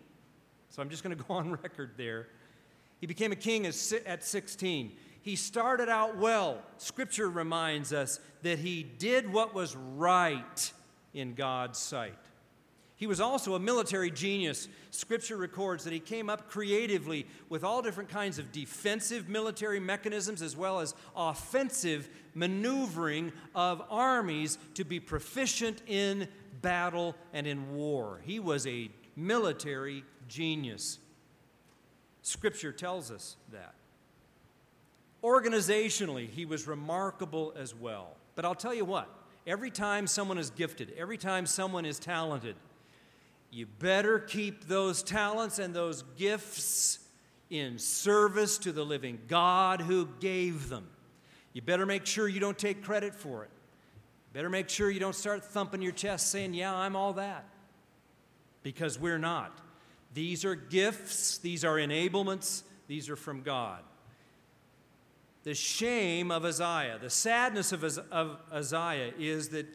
So 0.70 0.82
I'm 0.82 0.90
just 0.90 1.02
going 1.04 1.16
to 1.16 1.22
go 1.22 1.34
on 1.34 1.52
record 1.52 1.92
there. 1.96 2.28
He 3.00 3.06
became 3.06 3.32
a 3.32 3.36
king 3.36 3.66
at 3.66 3.74
16. 4.24 4.92
He 5.22 5.36
started 5.36 5.88
out 5.88 6.18
well. 6.18 6.62
Scripture 6.78 7.30
reminds 7.30 7.92
us 7.92 8.20
that 8.42 8.58
he 8.58 8.82
did 8.82 9.32
what 9.32 9.54
was 9.54 9.76
right 9.76 10.72
in 11.14 11.34
God's 11.34 11.78
sight. 11.78 12.16
He 13.02 13.08
was 13.08 13.20
also 13.20 13.56
a 13.56 13.58
military 13.58 14.12
genius. 14.12 14.68
Scripture 14.92 15.36
records 15.36 15.82
that 15.82 15.92
he 15.92 15.98
came 15.98 16.30
up 16.30 16.48
creatively 16.48 17.26
with 17.48 17.64
all 17.64 17.82
different 17.82 18.08
kinds 18.08 18.38
of 18.38 18.52
defensive 18.52 19.28
military 19.28 19.80
mechanisms 19.80 20.40
as 20.40 20.56
well 20.56 20.78
as 20.78 20.94
offensive 21.16 22.08
maneuvering 22.34 23.32
of 23.56 23.82
armies 23.90 24.56
to 24.74 24.84
be 24.84 25.00
proficient 25.00 25.82
in 25.88 26.28
battle 26.60 27.16
and 27.32 27.44
in 27.44 27.74
war. 27.74 28.20
He 28.22 28.38
was 28.38 28.68
a 28.68 28.88
military 29.16 30.04
genius. 30.28 31.00
Scripture 32.22 32.70
tells 32.70 33.10
us 33.10 33.36
that. 33.50 33.74
Organizationally, 35.24 36.30
he 36.30 36.44
was 36.44 36.68
remarkable 36.68 37.52
as 37.58 37.74
well. 37.74 38.16
But 38.36 38.44
I'll 38.44 38.54
tell 38.54 38.72
you 38.72 38.84
what, 38.84 39.08
every 39.44 39.72
time 39.72 40.06
someone 40.06 40.38
is 40.38 40.50
gifted, 40.50 40.92
every 40.96 41.18
time 41.18 41.46
someone 41.46 41.84
is 41.84 41.98
talented, 41.98 42.54
you 43.52 43.66
better 43.66 44.18
keep 44.18 44.66
those 44.66 45.02
talents 45.02 45.58
and 45.58 45.74
those 45.74 46.02
gifts 46.16 46.98
in 47.50 47.78
service 47.78 48.56
to 48.56 48.72
the 48.72 48.82
living 48.82 49.18
God 49.28 49.82
who 49.82 50.08
gave 50.20 50.70
them. 50.70 50.88
You 51.52 51.60
better 51.60 51.84
make 51.84 52.06
sure 52.06 52.26
you 52.26 52.40
don't 52.40 52.58
take 52.58 52.82
credit 52.82 53.14
for 53.14 53.44
it. 53.44 53.50
Better 54.32 54.48
make 54.48 54.70
sure 54.70 54.90
you 54.90 55.00
don't 55.00 55.14
start 55.14 55.44
thumping 55.44 55.82
your 55.82 55.92
chest 55.92 56.28
saying, 56.28 56.54
Yeah, 56.54 56.74
I'm 56.74 56.96
all 56.96 57.12
that. 57.12 57.44
Because 58.62 58.98
we're 58.98 59.18
not. 59.18 59.58
These 60.14 60.46
are 60.46 60.54
gifts, 60.54 61.36
these 61.36 61.62
are 61.62 61.76
enablements, 61.76 62.62
these 62.88 63.10
are 63.10 63.16
from 63.16 63.42
God. 63.42 63.80
The 65.44 65.54
shame 65.54 66.30
of 66.30 66.46
Isaiah, 66.46 66.98
the 66.98 67.10
sadness 67.10 67.72
of, 67.72 67.84
of 68.10 68.38
Isaiah 68.50 69.12
is 69.18 69.50
that 69.50 69.66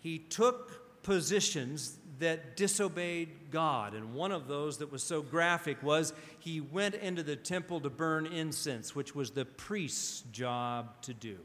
he 0.00 0.18
took 0.18 1.02
positions 1.02 1.96
that 2.18 2.56
disobeyed 2.56 3.50
God. 3.50 3.94
And 3.94 4.14
one 4.14 4.32
of 4.32 4.48
those 4.48 4.78
that 4.78 4.90
was 4.90 5.02
so 5.02 5.22
graphic 5.22 5.82
was 5.82 6.12
he 6.38 6.60
went 6.60 6.94
into 6.96 7.22
the 7.22 7.36
temple 7.36 7.80
to 7.80 7.90
burn 7.90 8.26
incense, 8.26 8.94
which 8.94 9.14
was 9.14 9.30
the 9.30 9.44
priest's 9.44 10.22
job 10.32 11.00
to 11.02 11.14
do. 11.14 11.38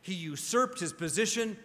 He 0.00 0.14
usurped 0.14 0.80
his 0.80 0.92
position, 0.92 1.56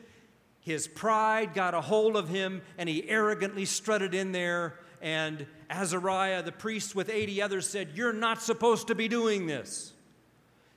his 0.61 0.87
pride 0.87 1.53
got 1.53 1.73
a 1.73 1.81
hold 1.81 2.15
of 2.15 2.29
him, 2.29 2.61
and 2.77 2.87
he 2.87 3.07
arrogantly 3.09 3.65
strutted 3.65 4.13
in 4.13 4.31
there. 4.31 4.77
And 5.01 5.45
Azariah, 5.69 6.43
the 6.43 6.51
priest, 6.51 6.93
with 6.93 7.09
80 7.09 7.41
others, 7.41 7.69
said, 7.69 7.91
You're 7.95 8.13
not 8.13 8.41
supposed 8.41 8.87
to 8.87 8.95
be 8.95 9.07
doing 9.07 9.47
this. 9.47 9.93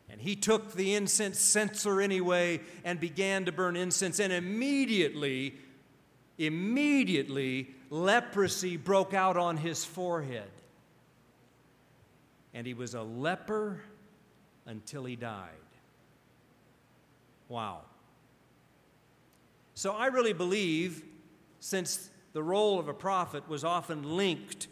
And 0.09 0.21
he 0.21 0.37
took 0.37 0.75
the 0.75 0.95
incense 0.95 1.39
censer 1.39 2.01
anyway 2.01 2.61
and 2.85 2.99
began 3.01 3.45
to 3.45 3.53
burn 3.53 3.77
incense. 3.77 4.19
And 4.21 4.33
immediately, 4.33 5.55
Immediately, 6.41 7.69
leprosy 7.91 8.79
broke 8.79 9.13
out 9.13 9.37
on 9.37 9.59
his 9.59 9.85
forehead. 9.85 10.49
And 12.55 12.67
he 12.67 12.73
was 12.73 12.95
a 12.95 13.03
leper 13.03 13.83
until 14.65 15.05
he 15.05 15.17
died. 15.17 15.51
Wow. 17.51 17.83
So 19.75 19.93
I 19.93 20.07
really 20.07 20.33
believe, 20.33 21.05
since 21.59 22.09
the 22.33 22.43
role 22.43 22.79
of 22.79 22.89
a 22.89 22.95
prophet 22.95 23.47
was 23.47 23.63
often 23.63 24.17
linked 24.17 24.69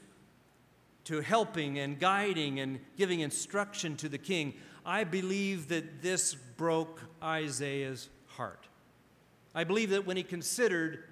to 1.04 1.20
helping 1.20 1.78
and 1.78 2.00
guiding 2.00 2.60
and 2.60 2.80
giving 2.96 3.20
instruction 3.20 3.94
to 3.96 4.08
the 4.08 4.16
king, 4.16 4.54
I 4.87 5.04
believe 5.04 5.68
that 5.68 6.00
this 6.00 6.34
broke 6.34 7.02
Isaiah's 7.22 8.08
heart. 8.26 8.66
I 9.54 9.64
believe 9.64 9.90
that 9.90 10.06
when 10.06 10.16
he 10.16 10.22
considered 10.22 11.04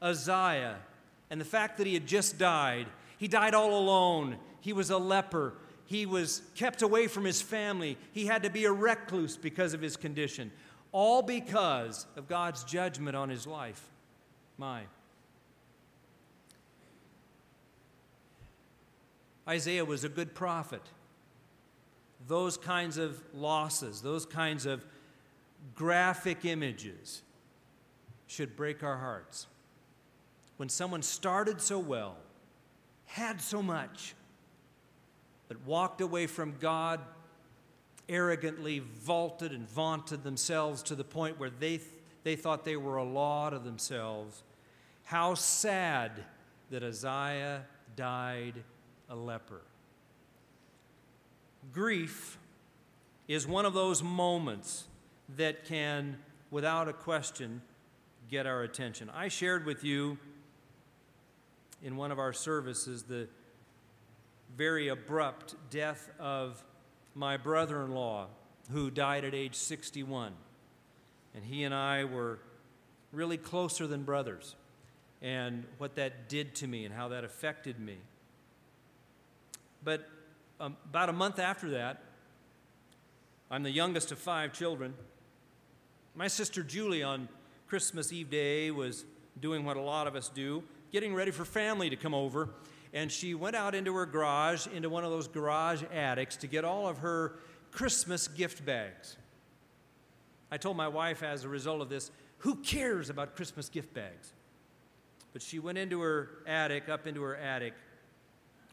Uzziah 0.00 0.76
and 1.30 1.40
the 1.40 1.44
fact 1.44 1.78
that 1.78 1.86
he 1.86 1.94
had 1.94 2.06
just 2.06 2.38
died. 2.38 2.86
He 3.18 3.28
died 3.28 3.54
all 3.54 3.78
alone. 3.78 4.36
He 4.60 4.72
was 4.72 4.90
a 4.90 4.98
leper. 4.98 5.54
He 5.84 6.06
was 6.06 6.42
kept 6.54 6.82
away 6.82 7.06
from 7.06 7.24
his 7.24 7.42
family. 7.42 7.96
He 8.12 8.26
had 8.26 8.42
to 8.42 8.50
be 8.50 8.64
a 8.64 8.72
recluse 8.72 9.36
because 9.36 9.74
of 9.74 9.80
his 9.80 9.96
condition, 9.96 10.50
all 10.92 11.22
because 11.22 12.06
of 12.16 12.28
God's 12.28 12.64
judgment 12.64 13.16
on 13.16 13.28
his 13.28 13.46
life. 13.46 13.82
My. 14.56 14.82
Isaiah 19.48 19.84
was 19.84 20.04
a 20.04 20.08
good 20.08 20.34
prophet. 20.34 20.82
Those 22.26 22.58
kinds 22.58 22.98
of 22.98 23.22
losses, 23.34 24.02
those 24.02 24.26
kinds 24.26 24.66
of 24.66 24.84
graphic 25.74 26.44
images 26.44 27.22
should 28.26 28.56
break 28.56 28.82
our 28.82 28.98
hearts 28.98 29.46
when 30.58 30.68
someone 30.68 31.02
started 31.02 31.60
so 31.60 31.78
well, 31.78 32.16
had 33.06 33.40
so 33.40 33.62
much, 33.62 34.14
but 35.46 35.56
walked 35.64 36.00
away 36.00 36.26
from 36.26 36.54
God, 36.60 37.00
arrogantly 38.08 38.80
vaulted 38.80 39.52
and 39.52 39.68
vaunted 39.70 40.24
themselves 40.24 40.82
to 40.82 40.94
the 40.94 41.04
point 41.04 41.38
where 41.38 41.50
they, 41.50 41.80
they 42.24 42.36
thought 42.36 42.64
they 42.64 42.76
were 42.76 42.96
a 42.96 43.04
law 43.04 43.48
to 43.48 43.58
themselves. 43.58 44.42
How 45.04 45.34
sad 45.34 46.24
that 46.70 46.82
Isaiah 46.82 47.64
died 47.96 48.54
a 49.08 49.14
leper. 49.14 49.62
Grief 51.72 52.36
is 53.28 53.46
one 53.46 53.64
of 53.64 53.74
those 53.74 54.02
moments 54.02 54.84
that 55.36 55.64
can, 55.64 56.18
without 56.50 56.88
a 56.88 56.92
question, 56.92 57.62
get 58.28 58.46
our 58.46 58.62
attention. 58.62 59.10
I 59.14 59.28
shared 59.28 59.64
with 59.64 59.84
you 59.84 60.18
in 61.82 61.96
one 61.96 62.10
of 62.10 62.18
our 62.18 62.32
services 62.32 63.04
the 63.04 63.28
very 64.56 64.88
abrupt 64.88 65.54
death 65.70 66.10
of 66.18 66.62
my 67.14 67.36
brother 67.36 67.82
in 67.82 67.92
law, 67.92 68.26
who 68.70 68.90
died 68.90 69.24
at 69.24 69.34
age 69.34 69.54
61. 69.54 70.32
And 71.34 71.44
he 71.44 71.64
and 71.64 71.74
I 71.74 72.04
were 72.04 72.38
really 73.12 73.36
closer 73.36 73.86
than 73.86 74.02
brothers. 74.02 74.54
and 75.20 75.64
what 75.78 75.96
that 75.96 76.28
did 76.28 76.54
to 76.54 76.66
me 76.66 76.84
and 76.84 76.94
how 76.94 77.08
that 77.08 77.24
affected 77.24 77.80
me. 77.80 77.96
But 79.82 80.08
um, 80.60 80.76
about 80.84 81.08
a 81.08 81.12
month 81.12 81.38
after 81.38 81.70
that, 81.70 82.02
I'm 83.50 83.62
the 83.62 83.70
youngest 83.70 84.12
of 84.12 84.18
five 84.18 84.52
children. 84.52 84.94
My 86.14 86.28
sister 86.28 86.62
Julie 86.62 87.02
on 87.02 87.28
Christmas 87.66 88.12
Eve 88.12 88.30
day 88.30 88.70
was 88.70 89.04
doing 89.40 89.64
what 89.64 89.76
a 89.76 89.80
lot 89.80 90.06
of 90.06 90.14
us 90.14 90.28
do, 90.28 90.62
getting 90.90 91.14
ready 91.14 91.30
for 91.30 91.44
family 91.44 91.90
to 91.90 91.96
come 91.96 92.14
over. 92.14 92.50
And 92.92 93.12
she 93.12 93.34
went 93.34 93.54
out 93.54 93.74
into 93.74 93.94
her 93.94 94.06
garage, 94.06 94.66
into 94.66 94.88
one 94.88 95.04
of 95.04 95.10
those 95.10 95.28
garage 95.28 95.82
attics, 95.92 96.36
to 96.38 96.46
get 96.46 96.64
all 96.64 96.88
of 96.88 96.98
her 96.98 97.38
Christmas 97.70 98.28
gift 98.28 98.64
bags. 98.64 99.16
I 100.50 100.56
told 100.56 100.76
my 100.76 100.88
wife 100.88 101.22
as 101.22 101.44
a 101.44 101.48
result 101.48 101.82
of 101.82 101.90
this, 101.90 102.10
who 102.38 102.56
cares 102.56 103.10
about 103.10 103.36
Christmas 103.36 103.68
gift 103.68 103.92
bags? 103.92 104.32
But 105.32 105.42
she 105.42 105.58
went 105.58 105.76
into 105.76 106.00
her 106.00 106.30
attic, 106.46 106.88
up 106.88 107.06
into 107.06 107.22
her 107.22 107.36
attic. 107.36 107.74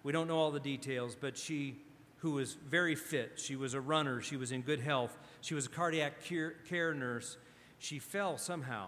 We 0.04 0.12
don't 0.14 0.28
know 0.28 0.38
all 0.38 0.52
the 0.52 0.60
details, 0.60 1.18
but 1.20 1.38
she, 1.38 1.76
who 2.18 2.32
was 2.32 2.54
very 2.54 2.96
fit, 2.96 3.34
she 3.36 3.56
was 3.56 3.74
a 3.74 3.82
runner, 3.82 4.22
she 4.22 4.38
was 4.38 4.52
in 4.52 4.62
good 4.62 4.80
health, 4.80 5.18
she 5.42 5.56
was 5.56 5.66
a 5.66 5.70
cardiac 5.70 6.24
care 6.24 6.94
nurse, 6.94 7.38
she 7.80 8.00
fell 8.00 8.38
somehow 8.38 8.88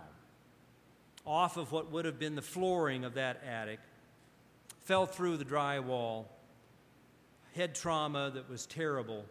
off 1.28 1.58
of 1.58 1.72
what 1.72 1.92
would 1.92 2.06
have 2.06 2.18
been 2.18 2.36
the 2.36 2.42
flooring 2.42 3.04
of 3.04 3.16
that 3.16 3.44
attic, 3.46 3.80
fell 4.86 5.06
through 5.06 5.36
the 5.38 5.46
drywall, 5.46 6.26
head 7.54 7.76
trauma 7.76 8.32
that 8.34 8.50
was 8.50 8.66
terrible, 8.66 9.26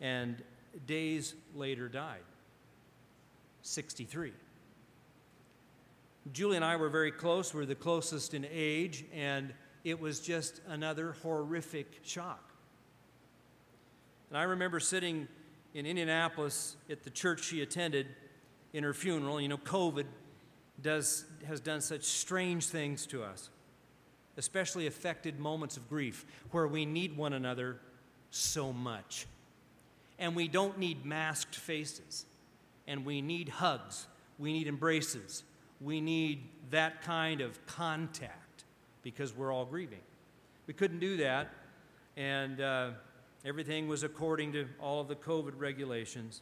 and 0.00 0.42
days 0.86 1.34
later 1.54 1.88
died. 1.88 2.20
63. 3.62 4.32
Julie 6.32 6.56
and 6.56 6.64
I 6.64 6.76
were 6.76 6.90
very 6.90 7.10
close. 7.10 7.54
We 7.54 7.60
were 7.60 7.66
the 7.66 7.74
closest 7.74 8.34
in 8.34 8.46
age, 8.52 9.04
and 9.14 9.54
it 9.84 9.98
was 9.98 10.20
just 10.20 10.60
another 10.68 11.16
horrific 11.22 12.00
shock. 12.04 12.52
And 14.28 14.38
I 14.38 14.44
remember 14.44 14.78
sitting 14.78 15.26
in 15.74 15.86
Indianapolis 15.86 16.76
at 16.90 17.02
the 17.02 17.10
church 17.10 17.42
she 17.44 17.62
attended 17.62 18.08
in 18.72 18.84
her 18.84 18.94
funeral. 18.94 19.40
You 19.40 19.48
know, 19.48 19.58
COVID 19.58 20.04
does, 20.82 21.24
has 21.46 21.60
done 21.60 21.80
such 21.80 22.02
strange 22.02 22.66
things 22.66 23.06
to 23.06 23.22
us, 23.22 23.50
especially 24.36 24.86
affected 24.86 25.38
moments 25.38 25.76
of 25.76 25.88
grief 25.88 26.24
where 26.50 26.66
we 26.66 26.84
need 26.84 27.16
one 27.16 27.32
another 27.32 27.78
so 28.30 28.72
much. 28.72 29.26
And 30.18 30.36
we 30.36 30.48
don't 30.48 30.78
need 30.78 31.04
masked 31.04 31.54
faces, 31.54 32.26
and 32.86 33.04
we 33.04 33.20
need 33.20 33.48
hugs, 33.48 34.06
we 34.38 34.52
need 34.52 34.68
embraces, 34.68 35.44
we 35.80 36.00
need 36.00 36.44
that 36.70 37.02
kind 37.02 37.40
of 37.40 37.64
contact 37.66 38.64
because 39.02 39.36
we're 39.36 39.52
all 39.52 39.64
grieving. 39.64 40.00
We 40.66 40.74
couldn't 40.74 41.00
do 41.00 41.16
that, 41.18 41.50
and 42.16 42.60
uh, 42.60 42.90
everything 43.44 43.88
was 43.88 44.04
according 44.04 44.52
to 44.52 44.66
all 44.80 45.00
of 45.00 45.08
the 45.08 45.16
COVID 45.16 45.54
regulations. 45.56 46.40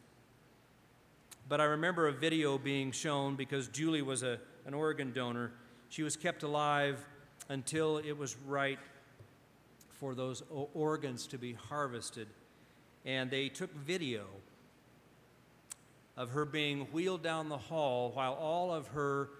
But 1.50 1.60
I 1.60 1.64
remember 1.64 2.06
a 2.06 2.12
video 2.12 2.58
being 2.58 2.92
shown 2.92 3.34
because 3.34 3.66
Julie 3.66 4.02
was 4.02 4.22
a, 4.22 4.38
an 4.66 4.72
organ 4.72 5.12
donor. 5.12 5.50
She 5.88 6.04
was 6.04 6.16
kept 6.16 6.44
alive 6.44 7.04
until 7.48 7.98
it 7.98 8.16
was 8.16 8.36
right 8.46 8.78
for 9.94 10.14
those 10.14 10.44
organs 10.74 11.26
to 11.26 11.38
be 11.38 11.54
harvested. 11.54 12.28
And 13.04 13.32
they 13.32 13.48
took 13.48 13.74
video 13.74 14.26
of 16.16 16.30
her 16.30 16.44
being 16.44 16.82
wheeled 16.92 17.24
down 17.24 17.48
the 17.48 17.58
hall 17.58 18.12
while 18.14 18.34
all 18.34 18.72
of 18.72 18.86
her 18.88 19.30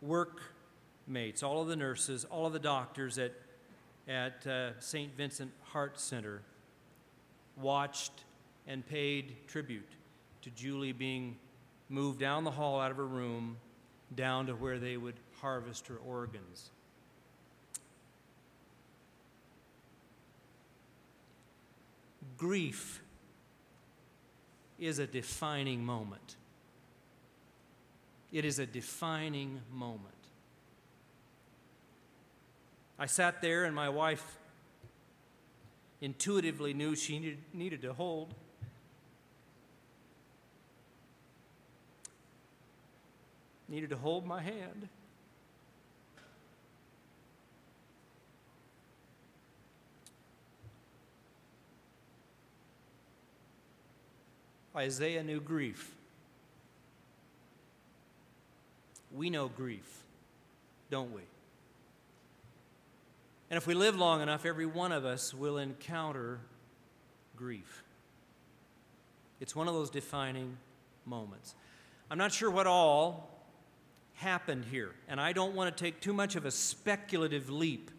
workmates, 0.00 1.42
all 1.42 1.60
of 1.60 1.68
the 1.68 1.76
nurses, 1.76 2.24
all 2.24 2.46
of 2.46 2.54
the 2.54 2.58
doctors 2.58 3.18
at, 3.18 3.34
at 4.08 4.46
uh, 4.46 4.80
St. 4.80 5.14
Vincent 5.14 5.52
Heart 5.60 6.00
Center 6.00 6.40
watched 7.54 8.24
and 8.66 8.86
paid 8.86 9.46
tribute 9.46 9.97
to 10.42 10.50
Julie 10.50 10.92
being 10.92 11.36
moved 11.88 12.20
down 12.20 12.44
the 12.44 12.50
hall 12.50 12.80
out 12.80 12.90
of 12.90 12.96
her 12.96 13.06
room 13.06 13.56
down 14.14 14.46
to 14.46 14.54
where 14.54 14.78
they 14.78 14.96
would 14.96 15.16
harvest 15.40 15.86
her 15.88 15.96
organs. 15.96 16.70
Grief 22.36 23.02
is 24.78 24.98
a 24.98 25.06
defining 25.06 25.84
moment. 25.84 26.36
It 28.32 28.44
is 28.44 28.58
a 28.58 28.66
defining 28.66 29.60
moment. 29.72 30.14
I 32.98 33.06
sat 33.06 33.40
there, 33.40 33.64
and 33.64 33.74
my 33.74 33.88
wife 33.88 34.38
intuitively 36.00 36.74
knew 36.74 36.94
she 36.94 37.18
needed, 37.18 37.38
needed 37.52 37.82
to 37.82 37.92
hold 37.92 38.34
needed 43.68 43.90
to 43.90 43.96
hold 43.96 44.26
my 44.26 44.40
hand. 44.40 44.88
Isaiah 54.76 55.24
knew 55.24 55.40
grief. 55.40 55.90
We 59.12 59.28
know 59.28 59.48
grief, 59.48 60.04
don't 60.90 61.12
we? 61.12 61.22
And 63.50 63.56
if 63.56 63.66
we 63.66 63.74
live 63.74 63.96
long 63.96 64.20
enough, 64.20 64.44
every 64.44 64.66
one 64.66 64.92
of 64.92 65.04
us 65.04 65.34
will 65.34 65.58
encounter 65.58 66.38
grief. 67.36 67.82
It's 69.40 69.56
one 69.56 69.66
of 69.68 69.74
those 69.74 69.90
defining 69.90 70.58
moments. 71.06 71.54
I'm 72.10 72.18
not 72.18 72.32
sure 72.32 72.50
what 72.50 72.66
all 72.66 73.37
happened 74.18 74.64
here. 74.64 74.90
And 75.08 75.20
I 75.20 75.32
don't 75.32 75.54
want 75.54 75.74
to 75.74 75.84
take 75.84 76.00
too 76.00 76.12
much 76.12 76.36
of 76.36 76.44
a 76.44 76.50
speculative 76.50 77.50
leap, 77.50 77.90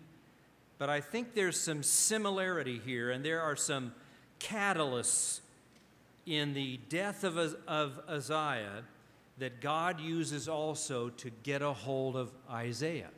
but 0.77 0.89
I 0.89 1.01
think 1.01 1.33
there's 1.33 1.59
some 1.59 1.81
similarity 1.81 2.79
here, 2.85 3.11
and 3.11 3.23
there 3.23 3.41
are 3.41 3.55
some 3.55 3.93
catalysts 4.39 5.39
in 6.25 6.53
the 6.53 6.79
death 6.89 7.23
of, 7.23 7.37
of 7.67 7.99
Uzziah 8.07 8.83
that 9.37 9.61
God 9.61 9.99
uses 9.99 10.47
also 10.49 11.09
to 11.09 11.29
get 11.43 11.61
a 11.61 11.73
hold 11.73 12.15
of 12.15 12.31
Isaiah. 12.49 13.09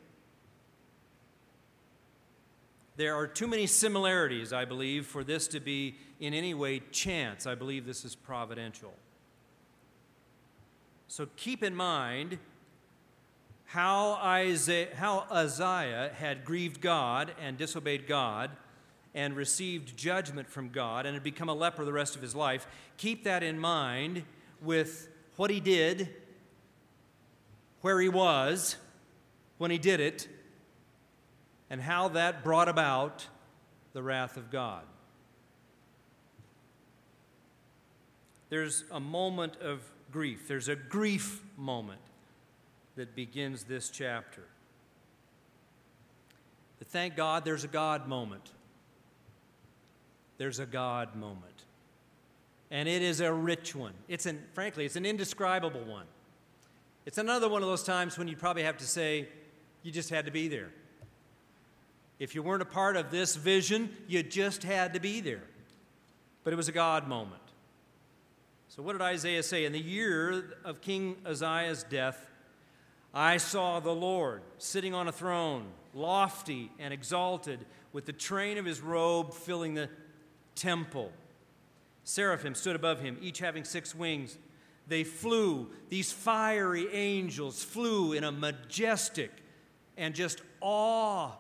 There 2.98 3.16
are 3.16 3.26
too 3.26 3.48
many 3.48 3.66
similarities, 3.66 4.54
I 4.54 4.66
believe, 4.66 5.08
for 5.08 5.24
this 5.24 5.48
to 5.50 5.60
be 5.60 5.96
in 6.20 6.36
any 6.36 6.54
way 6.54 6.82
chance. 6.92 7.48
I 7.48 7.56
believe 7.56 7.86
this 7.86 8.06
is 8.06 8.16
providential. 8.16 8.94
So 11.08 11.28
keep 11.36 11.64
in 11.64 11.76
mind 11.76 12.38
how, 13.72 14.16
Isaiah, 14.22 14.90
how 14.98 15.26
Uzziah 15.30 16.12
had 16.18 16.44
grieved 16.44 16.82
God 16.82 17.34
and 17.42 17.58
disobeyed 17.58 18.06
God 18.06 18.52
and 19.16 19.34
received 19.34 19.96
judgment 19.96 20.50
from 20.50 20.70
God 20.70 21.06
and 21.06 21.14
had 21.14 21.24
become 21.24 21.48
a 21.48 21.54
leper 21.54 21.86
the 21.86 21.94
rest 21.94 22.18
of 22.18 22.22
his 22.22 22.36
life. 22.36 22.68
Keep 22.98 23.24
that 23.24 23.44
in 23.44 23.58
mind 23.58 24.24
with 24.62 25.08
what 25.38 25.50
he 25.50 25.62
did, 25.62 26.10
where 27.80 28.02
he 28.02 28.10
was 28.10 28.76
when 29.58 29.72
he 29.72 29.78
did 29.78 30.02
it, 30.02 30.28
and 31.70 31.82
how 31.82 32.10
that 32.10 32.44
brought 32.44 32.68
about 32.68 33.26
the 33.94 34.04
wrath 34.04 34.36
of 34.36 34.52
God. 34.52 34.84
There's 38.50 38.84
a 38.92 39.00
moment 39.00 39.56
of 39.62 39.80
grief, 40.12 40.50
there's 40.50 40.68
a 40.68 40.76
grief 40.76 41.42
moment 41.56 42.02
that 43.02 43.16
begins 43.16 43.64
this 43.64 43.90
chapter. 43.90 44.44
But 46.78 46.88
thank 46.88 47.16
God 47.16 47.44
there's 47.44 47.64
a 47.64 47.68
God 47.68 48.08
moment. 48.08 48.52
There's 50.38 50.60
a 50.60 50.68
God 50.68 51.16
moment. 51.16 51.64
And 52.70 52.88
it 52.88 53.02
is 53.02 53.20
a 53.20 53.34
rich 53.34 53.74
one. 53.74 53.96
It's 54.08 54.28
an, 54.28 54.40
frankly, 54.54 54.86
it's 54.86 54.98
an 54.98 55.08
indescribable 55.08 55.84
one. 55.84 56.06
It's 57.08 57.18
another 57.18 57.50
one 57.50 57.64
of 57.64 57.68
those 57.68 57.82
times 57.82 58.20
when 58.20 58.28
you 58.28 58.36
probably 58.36 58.62
have 58.62 58.78
to 58.78 58.86
say, 58.86 59.28
you 59.82 59.92
just 59.92 60.12
had 60.12 60.26
to 60.26 60.32
be 60.32 60.48
there. 60.48 60.70
If 62.20 62.36
you 62.36 62.44
weren't 62.44 62.62
a 62.62 62.66
part 62.66 62.98
of 62.98 63.10
this 63.10 63.36
vision, 63.36 63.90
you 64.08 64.22
just 64.22 64.62
had 64.62 64.94
to 64.94 65.00
be 65.00 65.22
there. 65.22 65.42
But 66.44 66.54
it 66.54 66.56
was 66.56 66.68
a 66.68 66.72
God 66.72 67.08
moment. 67.08 67.42
So, 68.68 68.84
what 68.84 68.92
did 68.92 69.02
Isaiah 69.02 69.42
say? 69.42 69.66
In 69.66 69.74
the 69.74 69.82
year 69.82 70.54
of 70.64 70.82
King 70.82 71.18
Uzziah's 71.26 71.82
death, 71.82 72.28
I 73.14 73.38
saw 73.38 73.80
the 73.80 73.94
Lord 73.94 74.42
sitting 74.58 74.94
on 74.94 75.08
a 75.08 75.12
throne, 75.12 75.66
lofty 75.94 76.72
and 76.80 76.94
exalted, 76.94 77.66
with 77.92 78.06
the 78.06 78.14
train 78.14 78.58
of 78.58 78.66
his 78.66 78.80
robe 78.80 79.34
filling 79.34 79.74
the 79.74 79.90
temple. 80.56 81.12
Seraphim 82.04 82.56
stood 82.56 82.76
above 82.76 83.02
him, 83.02 83.18
each 83.22 83.40
having 83.40 83.64
six 83.64 83.94
wings. 83.94 84.38
They 84.88 85.04
flew, 85.04 85.70
these 85.90 86.12
fiery 86.12 86.88
angels 86.94 87.64
flew 87.64 88.14
in 88.14 88.24
a 88.24 88.32
majestic 88.32 89.32
and 89.98 90.16
just 90.16 90.42
awe 90.62 91.32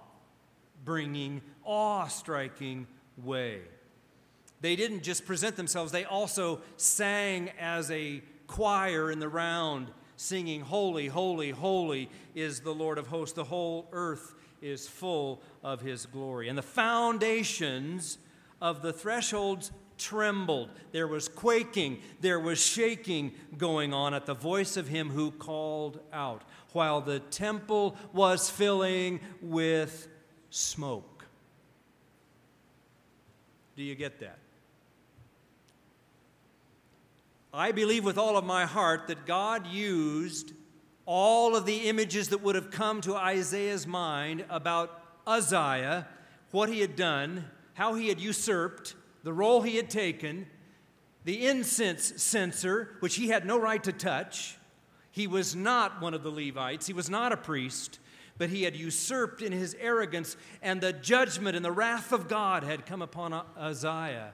bringing, 0.84 1.41
awe 1.63 2.07
striking 2.07 2.88
way. 3.23 3.62
They 4.62 4.75
didn't 4.75 5.03
just 5.03 5.25
present 5.25 5.55
themselves, 5.55 5.91
they 5.91 6.05
also 6.05 6.62
sang 6.77 7.49
as 7.60 7.89
a 7.89 8.21
choir 8.47 9.10
in 9.10 9.19
the 9.19 9.29
round, 9.29 9.88
singing, 10.21 10.62
Holy, 10.62 11.07
holy, 11.07 11.49
holy 11.49 12.10
is 12.36 12.60
the 12.60 12.73
Lord 12.73 12.99
of 12.99 13.07
hosts. 13.07 13.36
The 13.36 13.43
whole 13.43 13.88
earth 13.91 14.36
is 14.62 14.88
full 14.88 15.41
of 15.63 15.81
his 15.81 16.05
glory. 16.05 16.47
And 16.47 16.57
the 16.57 16.62
foundations 16.62 18.19
of 18.62 18.84
the 18.84 18.93
thresholds 18.93 19.71
trembled. 19.97 20.69
There 20.91 21.07
was 21.07 21.27
quaking, 21.27 22.01
there 22.21 22.39
was 22.39 22.63
shaking 22.63 23.31
going 23.57 23.93
on 23.93 24.13
at 24.13 24.27
the 24.27 24.36
voice 24.36 24.77
of 24.77 24.88
him 24.88 25.10
who 25.10 25.31
called 25.31 25.99
out, 26.13 26.43
while 26.73 27.01
the 27.01 27.19
temple 27.19 27.97
was 28.13 28.49
filling 28.49 29.19
with 29.41 30.07
smoke. 30.51 31.25
Do 33.75 33.81
you 33.81 33.95
get 33.95 34.19
that? 34.19 34.38
I 37.54 37.74
believe 37.74 38.06
with 38.06 38.18
all 38.18 38.38
of 38.38 38.46
my 38.46 38.66
heart 38.66 39.08
that 39.08 39.26
God 39.26 39.68
used 39.68 40.54
all 41.06 41.56
of 41.56 41.66
the 41.66 41.90
images 41.90 42.30
that 42.30 42.42
would 42.42 42.56
have 42.56 42.72
come 42.72 43.02
to 43.02 43.16
Isaiah's 43.16 43.86
mind 43.86 44.46
about 44.50 45.04
Uzziah, 45.28 46.08
what 46.52 46.70
he 46.70 46.80
had 46.80 46.96
done, 46.96 47.46
how 47.74 47.96
he 47.96 48.08
had 48.08 48.22
usurped, 48.22 48.96
the 49.24 49.34
role 49.34 49.62
he 49.62 49.76
had 49.76 49.90
taken, 49.90 50.48
the 51.26 51.46
incense 51.46 52.22
censer, 52.24 52.96
which 53.02 53.16
he 53.16 53.28
had 53.28 53.46
no 53.46 53.60
right 53.60 53.84
to 53.84 53.92
touch. 53.92 54.58
He 55.12 55.28
was 55.28 55.54
not 55.54 56.02
one 56.02 56.14
of 56.14 56.24
the 56.24 56.32
Levites, 56.32 56.88
he 56.88 56.94
was 56.94 57.10
not 57.10 57.34
a 57.34 57.38
priest, 57.38 58.00
but 58.38 58.50
he 58.50 58.64
had 58.64 58.78
usurped 58.78 59.42
in 59.42 59.52
his 59.52 59.76
arrogance, 59.80 60.38
and 60.62 60.80
the 60.80 60.94
judgment 60.94 61.58
and 61.58 61.66
the 61.66 61.72
wrath 61.72 62.14
of 62.14 62.30
God 62.30 62.64
had 62.64 62.86
come 62.86 63.02
upon 63.02 63.34
Uzziah. 63.58 64.32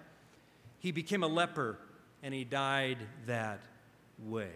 He 0.78 0.92
became 0.92 1.24
a 1.24 1.28
leper 1.28 1.80
and 2.24 2.34
he 2.34 2.44
died 2.44 2.98
that 3.26 3.62
way. 4.20 4.52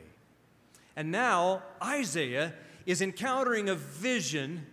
And 0.95 1.11
now 1.11 1.63
Isaiah 1.83 2.53
is 2.85 3.01
encountering 3.01 3.69
a 3.69 3.75
vision 3.75 4.65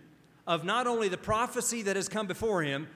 of 0.47 0.63
not 0.63 0.87
only 0.87 1.09
the 1.09 1.17
prophecy 1.17 1.83
that 1.83 1.95
has 1.95 2.09
come 2.09 2.27
before 2.27 2.63
him, 2.63 2.87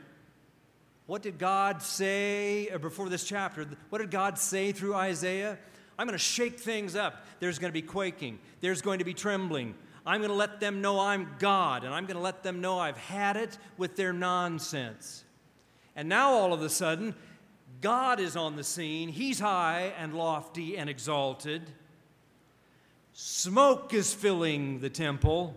what 1.06 1.22
did 1.22 1.38
God 1.38 1.82
say 1.82 2.70
uh, 2.70 2.78
before 2.78 3.10
this 3.10 3.24
chapter? 3.24 3.68
What 3.90 4.00
did 4.00 4.10
God 4.10 4.38
say 4.38 4.72
through 4.72 4.96
Isaiah? 4.96 5.58
I'm 5.98 6.08
going 6.08 6.18
to 6.18 6.24
shake 6.24 6.60
things 6.60 6.96
up. 6.96 7.26
There's 7.40 7.60
going 7.60 7.70
to 7.70 7.74
be 7.74 7.86
quaking, 7.86 8.40
there's 8.62 8.82
going 8.82 9.00
to 9.00 9.06
be 9.06 9.14
trembling. 9.14 9.76
I'm 10.06 10.20
going 10.20 10.32
to 10.32 10.36
let 10.36 10.60
them 10.60 10.82
know 10.82 11.00
I'm 11.00 11.30
God, 11.40 11.86
and 11.86 11.94
I'm 11.94 12.06
going 12.06 12.18
to 12.18 12.24
let 12.24 12.44
them 12.44 12.60
know 12.60 12.78
I've 12.78 12.98
had 12.98 13.38
it 13.38 13.58
with 13.78 13.96
their 13.96 14.12
nonsense. 14.12 15.24
And 15.96 16.10
now 16.10 16.32
all 16.32 16.52
of 16.52 16.62
a 16.62 16.70
sudden, 16.70 17.16
God 17.84 18.22
is 18.22 18.38
on 18.38 18.56
the 18.56 18.64
scene. 18.64 19.10
He's 19.10 19.42
high 19.42 19.92
and 20.00 20.16
lofty 20.16 20.78
and 20.78 20.90
exalted. 20.90 21.62
Smoke 23.12 23.94
is 23.94 24.14
filling 24.14 24.80
the 24.80 24.90
temple, 24.90 25.54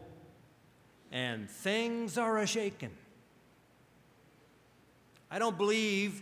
and 1.12 1.48
things 1.48 2.18
are 2.18 2.38
a 2.38 2.46
shaken. 2.46 2.90
I 5.30 5.38
don't 5.38 5.56
believe 5.56 6.20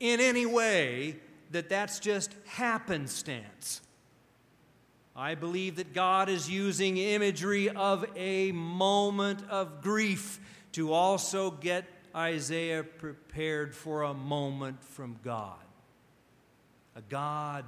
in 0.00 0.18
any 0.18 0.46
way 0.46 1.16
that 1.50 1.68
that's 1.68 1.98
just 1.98 2.34
happenstance. 2.46 3.82
I 5.14 5.34
believe 5.34 5.76
that 5.76 5.92
God 5.92 6.30
is 6.30 6.48
using 6.48 6.96
imagery 6.96 7.68
of 7.68 8.06
a 8.16 8.50
moment 8.52 9.42
of 9.50 9.82
grief 9.82 10.40
to 10.72 10.94
also 10.94 11.50
get 11.50 11.84
Isaiah 12.14 12.84
prepared 12.84 13.74
for 13.74 14.02
a 14.02 14.14
moment 14.14 14.84
from 14.84 15.16
God. 15.24 15.58
A 16.94 17.02
God 17.02 17.64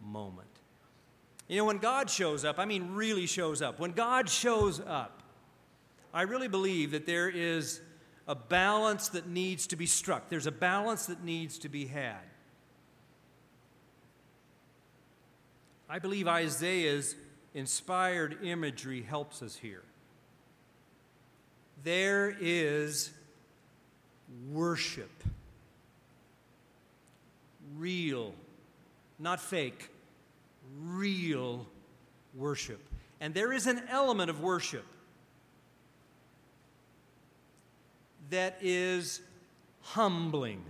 moment. 0.00 0.48
You 1.48 1.56
know, 1.56 1.64
when 1.64 1.78
God 1.78 2.10
shows 2.10 2.44
up, 2.44 2.58
I 2.58 2.64
mean, 2.64 2.92
really 2.92 3.26
shows 3.26 3.62
up, 3.62 3.80
when 3.80 3.92
God 3.92 4.28
shows 4.28 4.78
up, 4.78 5.22
I 6.12 6.22
really 6.22 6.48
believe 6.48 6.90
that 6.90 7.06
there 7.06 7.28
is 7.28 7.80
a 8.28 8.34
balance 8.34 9.08
that 9.08 9.26
needs 9.26 9.66
to 9.68 9.76
be 9.76 9.86
struck. 9.86 10.28
There's 10.28 10.46
a 10.46 10.52
balance 10.52 11.06
that 11.06 11.24
needs 11.24 11.58
to 11.60 11.68
be 11.68 11.86
had. 11.86 12.22
I 15.88 15.98
believe 15.98 16.28
Isaiah's 16.28 17.16
inspired 17.54 18.44
imagery 18.44 19.02
helps 19.02 19.42
us 19.42 19.56
here. 19.56 19.82
There 21.82 22.36
is 22.40 23.10
worship. 24.50 25.10
Real, 27.76 28.34
not 29.18 29.40
fake, 29.40 29.90
real 30.82 31.66
worship. 32.34 32.80
And 33.20 33.34
there 33.34 33.52
is 33.52 33.66
an 33.66 33.82
element 33.88 34.30
of 34.30 34.40
worship 34.40 34.84
that 38.30 38.58
is 38.60 39.20
humbling. 39.82 40.64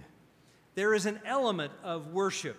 There 0.75 0.94
is 0.94 1.07
an 1.07 1.20
element 1.25 1.73
of 1.83 2.12
worship 2.12 2.57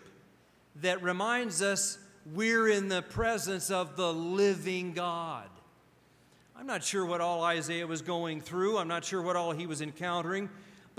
that 0.78 1.02
reminds 1.04 1.62
us 1.62 1.98
we're 2.34 2.68
in 2.68 2.88
the 2.88 3.02
presence 3.02 3.72
of 3.72 3.96
the 3.96 4.14
living 4.14 4.94
God. 4.94 5.50
I'm 6.56 6.68
not 6.68 6.84
sure 6.84 7.06
what 7.06 7.22
all 7.22 7.44
Isaiah 7.44 7.88
was 7.88 8.02
going 8.02 8.42
through, 8.42 8.78
I'm 8.78 8.88
not 8.88 9.04
sure 9.04 9.22
what 9.22 9.36
all 9.36 9.52
he 9.52 9.66
was 9.66 9.82
encountering, 9.82 10.50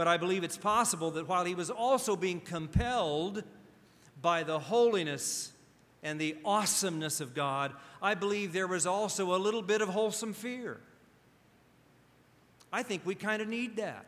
but 0.03 0.09
I 0.09 0.17
believe 0.17 0.43
it's 0.43 0.59
possible 0.59 1.13
that 1.13 1.29
while 1.29 1.45
he 1.45 1.55
was 1.55 1.71
also 1.71 2.17
being 2.17 2.41
compelled 2.41 3.45
by 4.21 4.43
the 4.43 4.59
holiness 4.59 5.53
and 6.03 6.21
the 6.21 6.35
awesomeness 6.45 7.21
of 7.21 7.35
God, 7.35 7.73
I 8.03 8.15
believe 8.15 8.53
there 8.53 8.67
was 8.67 8.85
also 8.85 9.33
a 9.33 9.39
little 9.39 9.63
bit 9.63 9.81
of 9.81 9.89
wholesome 9.89 10.33
fear. 10.33 10.81
I 12.73 12.83
think 12.83 13.07
we 13.07 13.15
kind 13.15 13.41
of 13.41 13.47
need 13.47 13.77
that. 13.77 14.05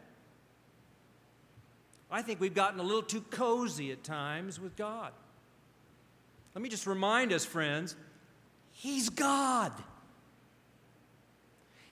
I 2.11 2.23
think 2.23 2.41
we've 2.41 2.53
gotten 2.53 2.81
a 2.81 2.83
little 2.83 3.01
too 3.01 3.21
cozy 3.31 3.93
at 3.93 4.03
times 4.03 4.59
with 4.59 4.75
God. 4.75 5.13
Let 6.57 6.63
me 6.63 6.71
just 6.71 6.89
remind 6.89 7.33
us, 7.33 7.45
friends, 7.45 7.95
He's 8.73 9.11
God. 9.11 9.71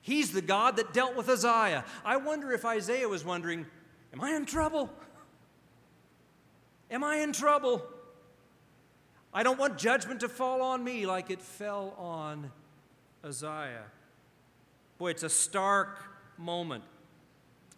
He's 0.01 0.33
the 0.33 0.43
God 0.43 0.75
that 0.79 0.93
dealt 0.93 1.15
with 1.15 1.29
Isaiah. 1.29 1.85
I 2.05 2.17
wonder 2.17 2.51
if 2.51 2.65
Isaiah 2.65 3.09
was 3.09 3.25
wondering, 3.25 3.65
Am 4.13 4.21
I 4.21 4.31
in 4.31 4.45
trouble? 4.45 4.91
Am 6.91 7.03
I 7.03 7.17
in 7.17 7.33
trouble? 7.33 7.83
I 9.33 9.43
don't 9.43 9.59
want 9.59 9.79
judgment 9.79 10.21
to 10.21 10.29
fall 10.29 10.61
on 10.61 10.85
me 10.85 11.07
like 11.07 11.31
it 11.31 11.41
fell 11.41 11.95
on 11.97 12.53
Uzziah. 13.25 13.87
Boy, 14.99 15.11
it's 15.11 15.23
a 15.23 15.31
stark 15.31 15.99
moment, 16.37 16.85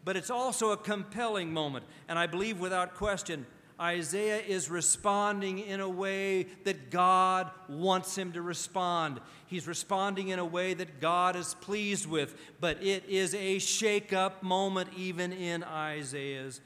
but 0.05 0.16
it's 0.16 0.31
also 0.31 0.73
a 0.73 0.77
compelling 0.77 1.53
moment. 1.53 1.85
And 2.09 2.18
I 2.18 2.27
believe 2.27 2.59
without 2.59 2.94
question, 2.94 3.47
Isaiah 3.81 4.41
is 4.41 4.71
responding 4.71 5.59
in 5.59 5.81
a 5.81 5.89
way 5.89 6.45
that 6.63 6.91
God 6.91 7.51
wants 7.69 8.17
him 8.17 8.33
to 8.33 8.43
respond. 8.43 9.21
He's 9.47 9.67
responding 9.67 10.29
in 10.29 10.39
a 10.39 10.45
way 10.45 10.75
that 10.75 11.01
God 11.01 11.35
is 11.35 11.55
pleased 11.55 12.07
with, 12.07 12.37
but 12.61 12.81
it 12.83 13.05
is 13.09 13.35
a 13.35 13.59
shake 13.59 14.13
up 14.13 14.43
moment 14.43 14.91
even 14.97 15.33
in 15.33 15.65
Isaiah's 15.65 16.61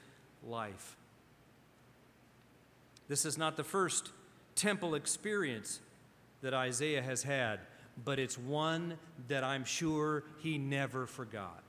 life. 0.46 0.96
This 3.08 3.24
is 3.24 3.38
not 3.38 3.56
the 3.56 3.64
first 3.64 4.12
temple 4.54 4.94
experience 4.94 5.80
that 6.42 6.52
Isaiah 6.52 7.02
has 7.02 7.22
had, 7.22 7.60
but 8.04 8.18
it's 8.18 8.36
one 8.36 8.98
that 9.28 9.42
I'm 9.42 9.64
sure 9.64 10.24
he 10.38 10.58
never 10.58 11.06
forgot. 11.06 11.62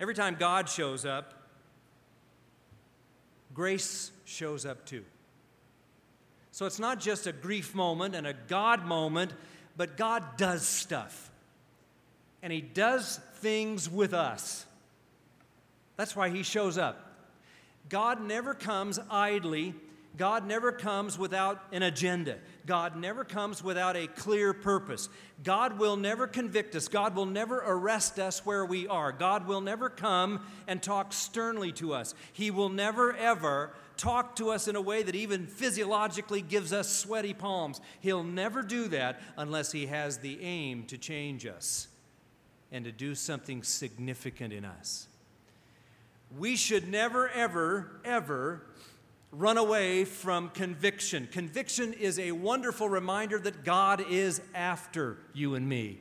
Every 0.00 0.14
time 0.14 0.36
God 0.38 0.68
shows 0.68 1.06
up, 1.06 1.45
grace 3.56 4.12
shows 4.26 4.66
up 4.66 4.84
too. 4.84 5.02
So 6.52 6.66
it's 6.66 6.78
not 6.78 7.00
just 7.00 7.26
a 7.26 7.32
grief 7.32 7.74
moment 7.74 8.14
and 8.14 8.26
a 8.26 8.34
God 8.34 8.84
moment, 8.84 9.32
but 9.78 9.96
God 9.96 10.22
does 10.36 10.66
stuff. 10.66 11.30
And 12.42 12.52
He 12.52 12.60
does 12.60 13.18
things 13.36 13.90
with 13.90 14.12
us. 14.12 14.66
That's 15.96 16.14
why 16.14 16.28
He 16.28 16.42
shows 16.42 16.76
up. 16.76 17.14
God 17.88 18.22
never 18.22 18.52
comes 18.52 18.98
idly. 19.10 19.74
God 20.16 20.46
never 20.46 20.72
comes 20.72 21.18
without 21.18 21.62
an 21.72 21.82
agenda. 21.82 22.38
God 22.64 22.96
never 22.96 23.22
comes 23.24 23.62
without 23.62 23.96
a 23.96 24.06
clear 24.06 24.54
purpose. 24.54 25.08
God 25.44 25.78
will 25.78 25.96
never 25.96 26.26
convict 26.26 26.74
us. 26.74 26.88
God 26.88 27.14
will 27.14 27.26
never 27.26 27.58
arrest 27.58 28.18
us 28.18 28.44
where 28.46 28.64
we 28.64 28.88
are. 28.88 29.12
God 29.12 29.46
will 29.46 29.60
never 29.60 29.90
come 29.90 30.46
and 30.66 30.82
talk 30.82 31.12
sternly 31.12 31.70
to 31.72 31.92
us. 31.92 32.14
He 32.32 32.50
will 32.50 32.70
never, 32.70 33.14
ever 33.14 33.74
talk 33.96 34.36
to 34.36 34.50
us 34.50 34.68
in 34.68 34.76
a 34.76 34.80
way 34.80 35.02
that 35.02 35.14
even 35.14 35.46
physiologically 35.46 36.40
gives 36.40 36.72
us 36.72 36.88
sweaty 36.88 37.34
palms. 37.34 37.80
He'll 38.00 38.24
never 38.24 38.62
do 38.62 38.88
that 38.88 39.20
unless 39.36 39.72
He 39.72 39.86
has 39.86 40.18
the 40.18 40.40
aim 40.42 40.84
to 40.84 40.96
change 40.96 41.46
us 41.46 41.88
and 42.72 42.84
to 42.84 42.92
do 42.92 43.14
something 43.14 43.62
significant 43.62 44.52
in 44.52 44.64
us. 44.64 45.08
We 46.36 46.56
should 46.56 46.88
never, 46.88 47.28
ever, 47.28 48.00
ever 48.04 48.62
run 49.36 49.58
away 49.58 50.04
from 50.04 50.48
conviction. 50.50 51.28
Conviction 51.30 51.92
is 51.92 52.18
a 52.18 52.32
wonderful 52.32 52.88
reminder 52.88 53.38
that 53.38 53.64
God 53.64 54.04
is 54.10 54.40
after 54.54 55.18
you 55.34 55.54
and 55.54 55.68
me. 55.68 56.00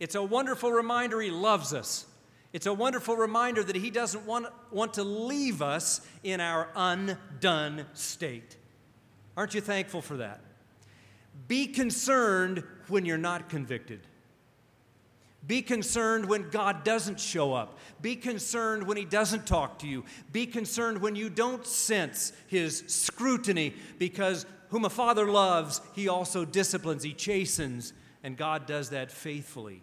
It's 0.00 0.14
a 0.14 0.22
wonderful 0.22 0.72
reminder 0.72 1.20
He 1.20 1.30
loves 1.30 1.74
us. 1.74 2.06
It's 2.52 2.66
a 2.66 2.72
wonderful 2.72 3.16
reminder 3.16 3.62
that 3.62 3.76
He 3.76 3.90
doesn't 3.90 4.26
want, 4.26 4.46
want 4.70 4.94
to 4.94 5.04
leave 5.04 5.62
us 5.62 6.00
in 6.22 6.40
our 6.40 6.68
undone 6.74 7.86
state. 7.92 8.56
Aren't 9.36 9.54
you 9.54 9.60
thankful 9.60 10.02
for 10.02 10.18
that? 10.18 10.40
Be 11.48 11.66
concerned 11.66 12.64
when 12.88 13.04
you're 13.04 13.18
not 13.18 13.48
convicted. 13.48 14.00
Be 15.46 15.60
concerned 15.60 16.26
when 16.26 16.50
God 16.50 16.84
doesn't 16.84 17.18
show 17.18 17.52
up. 17.52 17.78
Be 18.00 18.14
concerned 18.14 18.86
when 18.86 18.96
He 18.96 19.04
doesn't 19.04 19.46
talk 19.46 19.80
to 19.80 19.88
you. 19.88 20.04
Be 20.30 20.46
concerned 20.46 21.00
when 21.00 21.16
you 21.16 21.28
don't 21.28 21.66
sense 21.66 22.32
His 22.46 22.84
scrutiny, 22.86 23.74
because 23.98 24.46
whom 24.68 24.84
a 24.84 24.90
father 24.90 25.26
loves, 25.26 25.80
He 25.94 26.08
also 26.08 26.44
disciplines, 26.44 27.02
He 27.02 27.12
chastens, 27.12 27.92
and 28.22 28.36
God 28.36 28.66
does 28.66 28.90
that 28.90 29.10
faithfully. 29.10 29.82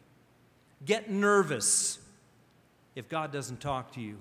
Get 0.85 1.09
nervous 1.09 1.99
if 2.95 3.09
God 3.09 3.33
doesn't 3.33 3.59
talk 3.59 3.91
to 3.93 4.01
you. 4.01 4.17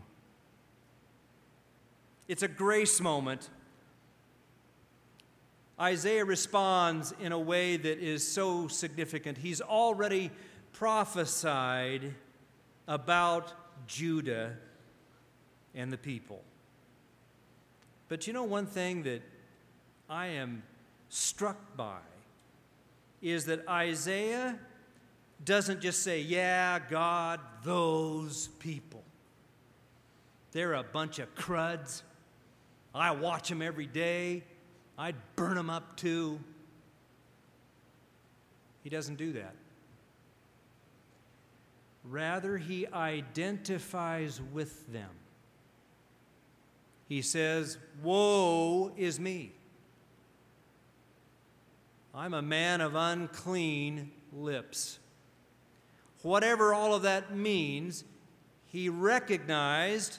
It's 2.26 2.42
a 2.42 2.48
grace 2.48 3.00
moment. 3.00 3.48
Isaiah 5.80 6.24
responds 6.24 7.14
in 7.20 7.30
a 7.30 7.38
way 7.38 7.76
that 7.76 8.00
is 8.00 8.26
so 8.26 8.66
significant. 8.66 9.38
He's 9.38 9.60
already 9.60 10.32
prophesied 10.78 12.14
about 12.86 13.52
Judah 13.88 14.54
and 15.74 15.92
the 15.92 15.98
people. 15.98 16.40
But 18.08 18.28
you 18.28 18.32
know, 18.32 18.44
one 18.44 18.66
thing 18.66 19.02
that 19.02 19.22
I 20.08 20.26
am 20.26 20.62
struck 21.08 21.76
by 21.76 21.98
is 23.20 23.46
that 23.46 23.68
Isaiah 23.68 24.56
doesn't 25.44 25.80
just 25.80 26.04
say, 26.04 26.20
Yeah, 26.20 26.78
God, 26.88 27.40
those 27.64 28.48
people. 28.60 29.02
They're 30.52 30.74
a 30.74 30.84
bunch 30.84 31.18
of 31.18 31.34
cruds. 31.34 32.04
I 32.94 33.10
watch 33.10 33.48
them 33.48 33.62
every 33.62 33.86
day. 33.86 34.44
I'd 34.96 35.16
burn 35.34 35.56
them 35.56 35.70
up 35.70 35.96
too. 35.96 36.38
He 38.84 38.90
doesn't 38.90 39.16
do 39.16 39.32
that. 39.32 39.54
Rather, 42.08 42.56
he 42.56 42.86
identifies 42.86 44.40
with 44.52 44.90
them. 44.90 45.10
He 47.08 47.20
says, 47.22 47.78
Woe 48.02 48.92
is 48.96 49.20
me. 49.20 49.52
I'm 52.14 52.34
a 52.34 52.42
man 52.42 52.80
of 52.80 52.94
unclean 52.94 54.10
lips. 54.32 54.98
Whatever 56.22 56.74
all 56.74 56.94
of 56.94 57.02
that 57.02 57.36
means, 57.36 58.04
he 58.66 58.88
recognized, 58.88 60.18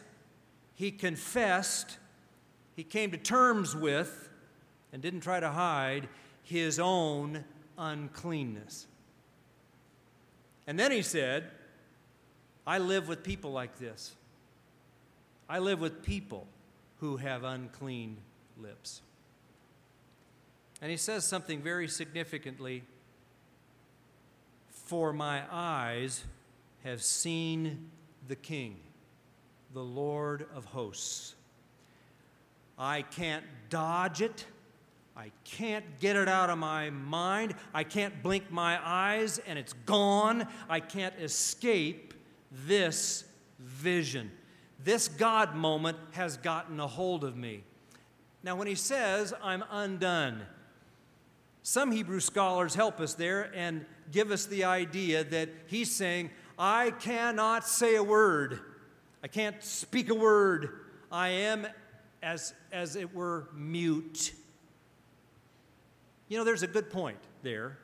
he 0.75 0.91
confessed, 0.91 1.97
he 2.75 2.83
came 2.83 3.11
to 3.11 3.17
terms 3.17 3.75
with, 3.75 4.29
and 4.93 5.01
didn't 5.01 5.21
try 5.21 5.39
to 5.39 5.49
hide 5.49 6.07
his 6.43 6.79
own 6.79 7.43
uncleanness. 7.77 8.87
And 10.65 10.79
then 10.79 10.91
he 10.91 11.01
said, 11.01 11.51
I 12.69 12.77
live 12.77 13.07
with 13.07 13.23
people 13.23 13.51
like 13.51 13.79
this. 13.79 14.13
I 15.49 15.57
live 15.57 15.81
with 15.81 16.03
people 16.03 16.45
who 16.99 17.17
have 17.17 17.43
unclean 17.43 18.17
lips. 18.61 19.01
And 20.79 20.91
he 20.91 20.97
says 20.97 21.25
something 21.25 21.63
very 21.63 21.87
significantly 21.87 22.83
For 24.69 25.11
my 25.13 25.41
eyes 25.51 26.23
have 26.83 27.01
seen 27.01 27.89
the 28.27 28.35
King, 28.35 28.75
the 29.73 29.83
Lord 29.83 30.45
of 30.53 30.65
hosts. 30.65 31.33
I 32.77 33.01
can't 33.01 33.45
dodge 33.71 34.21
it. 34.21 34.45
I 35.17 35.31
can't 35.43 35.85
get 35.99 36.15
it 36.15 36.29
out 36.29 36.51
of 36.51 36.59
my 36.59 36.91
mind. 36.91 37.55
I 37.73 37.83
can't 37.83 38.21
blink 38.21 38.51
my 38.51 38.79
eyes 38.87 39.39
and 39.47 39.57
it's 39.57 39.73
gone. 39.87 40.47
I 40.69 40.79
can't 40.81 41.15
escape 41.19 42.08
this 42.51 43.23
vision. 43.59 44.31
This 44.83 45.07
God 45.07 45.55
moment 45.55 45.97
has 46.11 46.37
gotten 46.37 46.79
a 46.79 46.87
hold 46.87 47.23
of 47.23 47.35
me. 47.35 47.63
Now, 48.43 48.55
when 48.55 48.67
he 48.67 48.75
says, 48.75 49.33
I'm 49.43 49.63
undone, 49.69 50.41
some 51.61 51.91
Hebrew 51.91 52.21
scholars 52.21 52.73
help 52.73 52.99
us 52.99 53.13
there 53.13 53.51
and 53.53 53.85
give 54.11 54.31
us 54.31 54.45
the 54.45 54.63
idea 54.63 55.23
that 55.25 55.49
he's 55.67 55.93
saying, 55.93 56.31
I 56.57 56.91
cannot 56.91 57.67
say 57.67 57.95
a 57.95 58.03
word. 58.03 58.59
I 59.23 59.27
can't 59.27 59.61
speak 59.63 60.09
a 60.09 60.15
word. 60.15 60.79
I 61.11 61.29
am, 61.29 61.67
as, 62.23 62.53
as 62.71 62.95
it 62.95 63.13
were, 63.13 63.49
mute. 63.53 64.33
You 66.29 66.37
know, 66.37 66.43
there's 66.45 66.63
a 66.63 66.67
good 66.67 66.89
point 66.89 67.17
there 67.43 67.77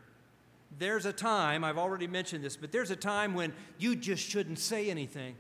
there's 0.78 1.06
a 1.06 1.14
time, 1.14 1.64
I've 1.64 1.78
already 1.78 2.08
mentioned 2.08 2.44
this, 2.44 2.58
but 2.58 2.72
there's 2.72 2.92
a 2.92 2.96
time 2.96 3.34
when 3.34 3.54
you 3.78 3.96
just 3.96 4.24
shouldn't 4.28 4.60
say 4.60 4.90
anything. 4.90 5.36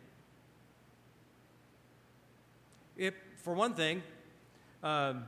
If, 2.97 3.13
for 3.37 3.53
one 3.53 3.73
thing, 3.73 4.01
um, 4.83 5.25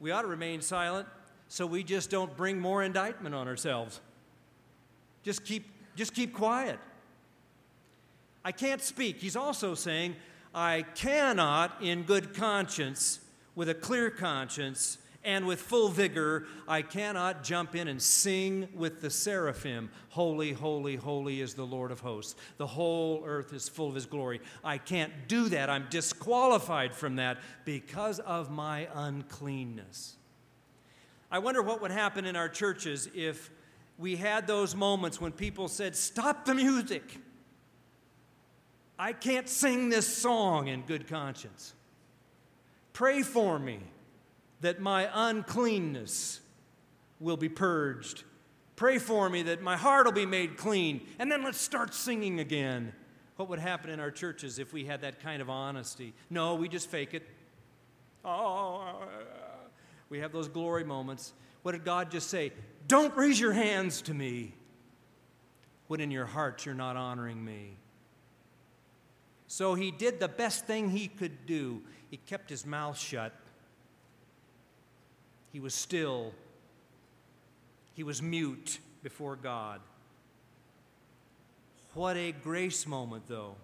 we 0.00 0.10
ought 0.10 0.22
to 0.22 0.28
remain 0.28 0.62
silent 0.62 1.06
so 1.48 1.66
we 1.66 1.82
just 1.84 2.10
don't 2.10 2.34
bring 2.36 2.58
more 2.58 2.82
indictment 2.82 3.34
on 3.34 3.46
ourselves. 3.46 4.00
Just 5.22 5.44
keep, 5.44 5.66
just 5.96 6.14
keep 6.14 6.32
quiet. 6.32 6.78
I 8.44 8.52
can't 8.52 8.82
speak. 8.82 9.18
He's 9.18 9.36
also 9.36 9.74
saying, 9.74 10.16
I 10.54 10.84
cannot, 10.94 11.82
in 11.82 12.02
good 12.02 12.34
conscience, 12.34 13.20
with 13.54 13.68
a 13.68 13.74
clear 13.74 14.10
conscience, 14.10 14.98
and 15.24 15.46
with 15.46 15.60
full 15.60 15.88
vigor, 15.88 16.46
I 16.68 16.82
cannot 16.82 17.42
jump 17.42 17.74
in 17.74 17.88
and 17.88 18.00
sing 18.00 18.68
with 18.74 19.00
the 19.00 19.08
seraphim, 19.08 19.90
Holy, 20.10 20.52
holy, 20.52 20.96
holy 20.96 21.40
is 21.40 21.54
the 21.54 21.64
Lord 21.64 21.90
of 21.90 22.00
hosts. 22.00 22.36
The 22.58 22.66
whole 22.66 23.24
earth 23.26 23.52
is 23.52 23.68
full 23.68 23.88
of 23.88 23.94
his 23.94 24.06
glory. 24.06 24.40
I 24.62 24.78
can't 24.78 25.12
do 25.26 25.48
that. 25.48 25.70
I'm 25.70 25.86
disqualified 25.88 26.94
from 26.94 27.16
that 27.16 27.38
because 27.64 28.20
of 28.20 28.50
my 28.50 28.86
uncleanness. 28.94 30.16
I 31.30 31.38
wonder 31.38 31.62
what 31.62 31.80
would 31.80 31.90
happen 31.90 32.26
in 32.26 32.36
our 32.36 32.48
churches 32.48 33.08
if 33.14 33.50
we 33.96 34.16
had 34.16 34.46
those 34.46 34.74
moments 34.74 35.20
when 35.20 35.32
people 35.32 35.68
said, 35.68 35.96
Stop 35.96 36.44
the 36.44 36.54
music. 36.54 37.18
I 38.98 39.12
can't 39.12 39.48
sing 39.48 39.88
this 39.88 40.06
song 40.06 40.68
in 40.68 40.82
good 40.82 41.08
conscience. 41.08 41.74
Pray 42.92 43.22
for 43.22 43.58
me 43.58 43.80
that 44.64 44.80
my 44.80 45.08
uncleanness 45.12 46.40
will 47.20 47.36
be 47.36 47.48
purged. 47.48 48.24
Pray 48.76 48.98
for 48.98 49.28
me 49.28 49.42
that 49.42 49.62
my 49.62 49.76
heart 49.76 50.06
will 50.06 50.12
be 50.12 50.26
made 50.26 50.56
clean. 50.56 51.06
And 51.18 51.30
then 51.30 51.44
let's 51.44 51.60
start 51.60 51.94
singing 51.94 52.40
again. 52.40 52.92
What 53.36 53.48
would 53.50 53.58
happen 53.58 53.90
in 53.90 54.00
our 54.00 54.10
churches 54.10 54.58
if 54.58 54.72
we 54.72 54.84
had 54.84 55.02
that 55.02 55.20
kind 55.20 55.42
of 55.42 55.50
honesty? 55.50 56.14
No, 56.30 56.54
we 56.54 56.68
just 56.68 56.88
fake 56.88 57.14
it. 57.14 57.24
Oh, 58.24 59.02
we 60.08 60.20
have 60.20 60.32
those 60.32 60.48
glory 60.48 60.84
moments. 60.84 61.34
What 61.62 61.72
did 61.72 61.84
God 61.84 62.10
just 62.10 62.30
say? 62.30 62.52
Don't 62.88 63.14
raise 63.16 63.38
your 63.38 63.52
hands 63.52 64.02
to 64.02 64.14
me 64.14 64.54
when 65.88 66.00
in 66.00 66.10
your 66.10 66.26
heart 66.26 66.64
you're 66.64 66.74
not 66.74 66.96
honoring 66.96 67.44
me. 67.44 67.76
So 69.46 69.74
he 69.74 69.90
did 69.90 70.20
the 70.20 70.28
best 70.28 70.66
thing 70.66 70.90
he 70.90 71.06
could 71.06 71.44
do. 71.44 71.82
He 72.10 72.16
kept 72.16 72.48
his 72.48 72.64
mouth 72.64 72.98
shut 72.98 73.32
he 75.54 75.60
was 75.60 75.72
still, 75.72 76.32
he 77.94 78.02
was 78.02 78.20
mute 78.20 78.80
before 79.04 79.36
God. 79.36 79.80
What 81.92 82.16
a 82.16 82.32
grace 82.32 82.88
moment, 82.88 83.28
though. 83.28 83.54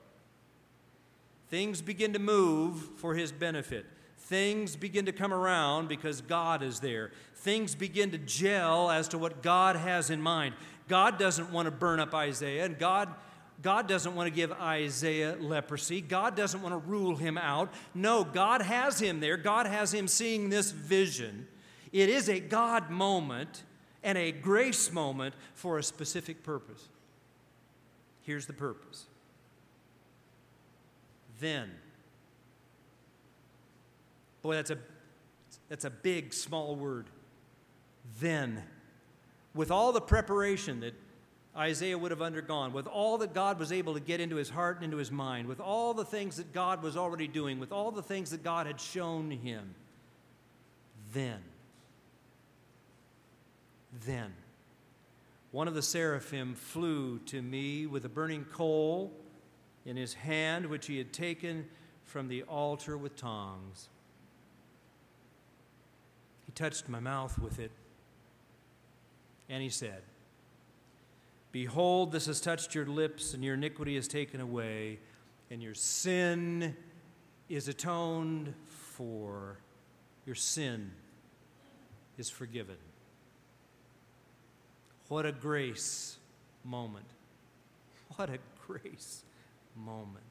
Things 1.49 1.83
begin 1.83 2.13
to 2.13 2.21
move 2.21 2.81
for 2.99 3.17
his 3.17 3.33
benefit. 3.33 3.87
things 4.19 4.77
begin 4.77 5.07
to 5.07 5.13
come 5.13 5.35
around 5.35 5.89
because 5.89 6.21
God 6.21 6.63
is 6.63 6.79
there. 6.79 7.11
Things 7.35 7.75
begin 7.75 8.13
to 8.13 8.19
gel 8.19 8.89
as 8.89 9.09
to 9.09 9.19
what 9.19 9.43
God 9.43 9.75
has 9.75 10.11
in 10.11 10.23
mind. 10.23 10.55
God 10.87 11.19
doesn't 11.19 11.51
want 11.51 11.67
to 11.67 11.73
burn 11.73 11.99
up 11.99 12.15
Isaiah, 12.15 12.65
and 12.67 12.79
God, 12.79 13.13
God 13.61 13.89
doesn't 13.89 14.15
want 14.15 14.29
to 14.29 14.35
give 14.35 14.53
Isaiah 14.53 15.37
leprosy. 15.41 16.01
God 16.01 16.37
doesn't 16.37 16.63
want 16.63 16.73
to 16.73 16.89
rule 16.89 17.17
him 17.17 17.37
out. 17.37 17.75
No, 17.93 18.23
God 18.23 18.63
has 18.63 19.01
him 19.01 19.19
there. 19.19 19.37
God 19.37 19.67
has 19.67 19.93
him 19.93 20.07
seeing 20.07 20.49
this 20.49 20.71
vision. 20.71 21.49
It 21.93 22.09
is 22.09 22.29
a 22.29 22.41
God 22.41 22.91
moment 22.91 23.65
and 24.03 24.17
a 24.17 24.33
grace 24.33 24.93
moment 24.93 25.35
for 25.55 25.79
a 25.79 25.83
specific 25.83 26.43
purpose. 26.43 26.89
Here's 28.23 28.47
the 28.47 28.53
purpose. 28.53 29.07
Then, 31.41 31.71
boy, 34.43 34.55
that's 34.55 34.71
a, 34.71 34.79
that's 35.69 35.85
a 35.85 35.91
big, 35.91 36.33
small 36.33 36.77
word. 36.77 37.07
Then 38.21 38.63
with 39.55 39.71
all 39.71 39.93
the 39.93 40.01
preparation 40.01 40.81
that 40.81 40.95
Isaiah 41.57 41.99
would 41.99 42.13
have 42.13 42.23
undergone, 42.23 42.73
with 42.73 42.87
all 42.87 43.19
that 43.19 43.35
God 43.35 43.59
was 43.59 43.73
able 43.73 43.95
to 43.95 44.01
get 44.01 44.21
into 44.21 44.37
his 44.37 44.49
heart 44.49 44.77
and 44.77 44.85
into 44.85 44.99
his 44.99 45.11
mind, 45.11 45.49
with 45.49 45.61
all 45.61 45.95
the 45.95 46.05
things 46.05 46.37
that 46.37 46.53
God 46.53 46.83
was 46.83 46.97
already 46.97 47.27
doing, 47.27 47.59
with 47.59 47.73
all 47.73 47.91
the 47.91 48.03
things 48.03 48.31
that 48.31 48.45
God 48.45 48.67
had 48.67 48.81
shown 48.81 49.31
him, 49.31 49.75
then, 51.13 51.41
then, 54.07 54.33
one 55.53 55.69
of 55.69 55.75
the 55.75 55.83
seraphim 55.83 56.55
flew 56.55 57.19
to 57.27 57.43
me 57.43 57.87
with 57.87 58.05
a 58.05 58.09
burning 58.09 58.45
coal 58.45 59.13
in 59.85 59.97
his 59.97 60.15
hand, 60.15 60.67
which 60.67 60.87
he 60.87 60.99
had 60.99 61.13
taken 61.13 61.67
from 62.05 62.29
the 62.29 62.43
altar 62.45 62.97
with 62.97 63.17
tongs. 63.17 63.89
He 66.47 66.53
touched 66.53 66.89
my 66.89 67.01
mouth 67.01 67.39
with 67.39 67.59
it 67.59 67.73
and 69.51 69.63
he 69.63 69.69
said, 69.69 70.03
Behold, 71.53 72.13
this 72.13 72.27
has 72.27 72.41
touched 72.41 72.75
your 72.77 72.87
lips, 72.87 73.35
and 73.35 73.43
your 73.43 73.55
iniquity 73.55 73.97
is 73.97 74.07
taken 74.07 74.41
away, 74.41 75.01
and 75.51 75.61
your 75.61 75.75
sin 75.75 76.77
is 77.49 77.67
atoned 77.67 78.55
for. 78.69 79.59
Your 80.25 80.37
sin 80.37 80.93
is 82.17 82.31
forgiven. 82.31 82.77
What 85.11 85.27
a 85.27 85.33
grace 85.33 86.19
moment. 86.65 87.05
What 88.15 88.31
a 88.31 88.39
grace 88.65 89.25
moment. 89.77 90.25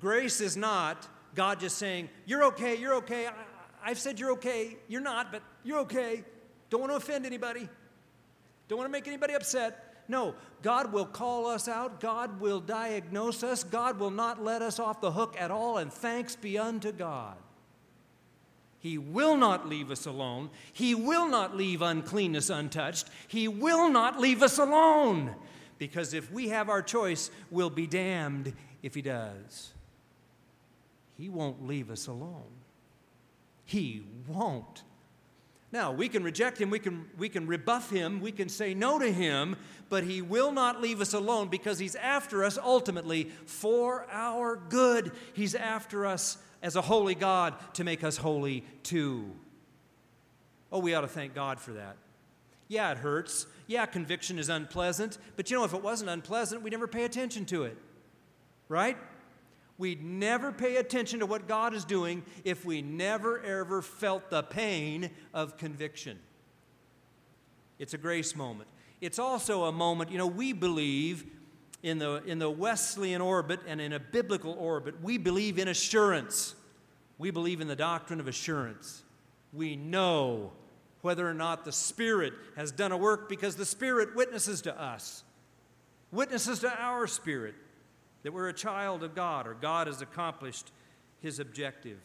Grace 0.00 0.40
is 0.40 0.56
not 0.56 1.06
God 1.34 1.60
just 1.60 1.76
saying, 1.76 2.08
You're 2.24 2.44
okay, 2.44 2.74
you're 2.74 2.94
okay. 2.94 3.28
I, 3.82 3.88
have 3.88 3.98
said 3.98 4.18
you're 4.18 4.30
okay. 4.32 4.78
You're 4.88 5.02
not, 5.02 5.30
but 5.30 5.42
you're 5.62 5.80
okay. 5.80 6.24
Don't 6.70 6.80
want 6.80 6.92
to 6.92 6.96
offend 6.96 7.26
anybody. 7.26 7.68
Don't 8.68 8.78
want 8.78 8.88
to 8.88 8.92
make 8.92 9.06
anybody 9.06 9.34
upset. 9.34 9.94
No, 10.08 10.34
God 10.62 10.90
will 10.90 11.04
call 11.04 11.46
us 11.46 11.68
out. 11.68 12.00
God 12.00 12.40
will 12.40 12.60
diagnose 12.60 13.42
us. 13.42 13.62
God 13.62 13.98
will 13.98 14.10
not 14.10 14.42
let 14.42 14.62
us 14.62 14.78
off 14.78 15.02
the 15.02 15.12
hook 15.12 15.36
at 15.38 15.50
all, 15.50 15.76
and 15.76 15.92
thanks 15.92 16.34
be 16.34 16.56
unto 16.56 16.92
God. 16.92 17.36
He 18.84 18.98
will 18.98 19.38
not 19.38 19.66
leave 19.66 19.90
us 19.90 20.04
alone. 20.04 20.50
He 20.74 20.94
will 20.94 21.26
not 21.26 21.56
leave 21.56 21.80
uncleanness 21.80 22.50
untouched. 22.50 23.08
He 23.26 23.48
will 23.48 23.88
not 23.88 24.20
leave 24.20 24.42
us 24.42 24.58
alone. 24.58 25.34
Because 25.78 26.12
if 26.12 26.30
we 26.30 26.50
have 26.50 26.68
our 26.68 26.82
choice, 26.82 27.30
we'll 27.50 27.70
be 27.70 27.86
damned 27.86 28.52
if 28.82 28.94
He 28.94 29.00
does. 29.00 29.72
He 31.16 31.30
won't 31.30 31.66
leave 31.66 31.90
us 31.90 32.08
alone. 32.08 32.52
He 33.64 34.02
won't. 34.28 34.82
Now, 35.72 35.90
we 35.90 36.10
can 36.10 36.22
reject 36.22 36.60
him, 36.60 36.68
we 36.68 36.78
can, 36.78 37.06
we 37.16 37.30
can 37.30 37.46
rebuff 37.46 37.90
him, 37.90 38.20
we 38.20 38.30
can 38.30 38.48
say 38.48 38.74
no 38.74 38.98
to 39.00 39.10
him, 39.10 39.56
but 39.88 40.04
he 40.04 40.22
will 40.22 40.52
not 40.52 40.80
leave 40.80 41.00
us 41.00 41.14
alone 41.14 41.48
because 41.48 41.80
he's 41.80 41.96
after 41.96 42.44
us 42.44 42.58
ultimately 42.58 43.24
for 43.46 44.06
our 44.08 44.54
good. 44.54 45.10
He's 45.32 45.56
after 45.56 46.06
us 46.06 46.38
as 46.64 46.74
a 46.74 46.80
holy 46.80 47.14
God 47.14 47.54
to 47.74 47.84
make 47.84 48.02
us 48.02 48.16
holy 48.16 48.64
too. 48.82 49.30
Oh, 50.72 50.80
we 50.80 50.94
ought 50.94 51.02
to 51.02 51.08
thank 51.08 51.34
God 51.34 51.60
for 51.60 51.74
that. 51.74 51.96
Yeah, 52.66 52.90
it 52.90 52.98
hurts. 52.98 53.46
Yeah, 53.66 53.84
conviction 53.84 54.38
is 54.38 54.48
unpleasant. 54.48 55.18
But 55.36 55.50
you 55.50 55.58
know, 55.58 55.64
if 55.64 55.74
it 55.74 55.82
wasn't 55.82 56.10
unpleasant, 56.10 56.62
we'd 56.62 56.72
never 56.72 56.88
pay 56.88 57.04
attention 57.04 57.44
to 57.46 57.64
it. 57.64 57.76
Right? 58.68 58.96
We'd 59.76 60.02
never 60.02 60.52
pay 60.52 60.76
attention 60.76 61.20
to 61.20 61.26
what 61.26 61.46
God 61.46 61.74
is 61.74 61.84
doing 61.84 62.22
if 62.44 62.64
we 62.64 62.80
never 62.80 63.40
ever 63.42 63.82
felt 63.82 64.30
the 64.30 64.42
pain 64.42 65.10
of 65.34 65.58
conviction. 65.58 66.18
It's 67.78 67.92
a 67.92 67.98
grace 67.98 68.34
moment. 68.34 68.70
It's 69.02 69.18
also 69.18 69.64
a 69.64 69.72
moment, 69.72 70.10
you 70.10 70.16
know, 70.16 70.26
we 70.26 70.54
believe 70.54 71.26
in 71.84 71.98
the, 71.98 72.22
in 72.24 72.38
the 72.38 72.48
Wesleyan 72.48 73.20
orbit 73.20 73.60
and 73.68 73.78
in 73.78 73.92
a 73.92 74.00
biblical 74.00 74.52
orbit, 74.52 75.02
we 75.02 75.18
believe 75.18 75.58
in 75.58 75.68
assurance. 75.68 76.54
We 77.18 77.30
believe 77.30 77.60
in 77.60 77.68
the 77.68 77.76
doctrine 77.76 78.20
of 78.20 78.26
assurance. 78.26 79.02
We 79.52 79.76
know 79.76 80.52
whether 81.02 81.28
or 81.28 81.34
not 81.34 81.66
the 81.66 81.72
Spirit 81.72 82.32
has 82.56 82.72
done 82.72 82.90
a 82.90 82.96
work 82.96 83.28
because 83.28 83.56
the 83.56 83.66
Spirit 83.66 84.16
witnesses 84.16 84.62
to 84.62 84.82
us, 84.82 85.24
witnesses 86.10 86.60
to 86.60 86.72
our 86.74 87.06
spirit 87.06 87.54
that 88.22 88.32
we're 88.32 88.48
a 88.48 88.54
child 88.54 89.02
of 89.02 89.14
God 89.14 89.46
or 89.46 89.52
God 89.52 89.86
has 89.86 90.00
accomplished 90.00 90.72
his 91.20 91.38
objective. 91.38 91.98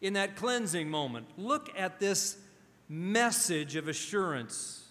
In 0.00 0.14
that 0.14 0.34
cleansing 0.34 0.88
moment, 0.88 1.26
look 1.36 1.68
at 1.76 2.00
this 2.00 2.38
message 2.88 3.76
of 3.76 3.86
assurance. 3.86 4.86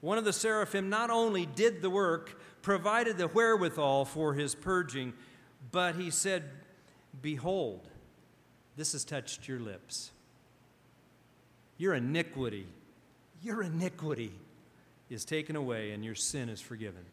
One 0.00 0.18
of 0.18 0.24
the 0.24 0.32
seraphim 0.32 0.88
not 0.88 1.10
only 1.10 1.46
did 1.46 1.82
the 1.82 1.90
work, 1.90 2.40
provided 2.68 3.16
the 3.16 3.28
wherewithal 3.28 4.04
for 4.04 4.34
his 4.34 4.54
purging, 4.54 5.14
but 5.72 5.94
he 5.94 6.10
said, 6.10 6.44
Behold, 7.22 7.88
this 8.76 8.92
has 8.92 9.06
touched 9.06 9.48
your 9.48 9.58
lips. 9.58 10.10
Your 11.78 11.94
iniquity, 11.94 12.66
your 13.42 13.62
iniquity 13.62 14.34
is 15.08 15.24
taken 15.24 15.56
away 15.56 15.92
and 15.92 16.04
your 16.04 16.14
sin 16.14 16.50
is 16.50 16.60
forgiven. 16.60 17.06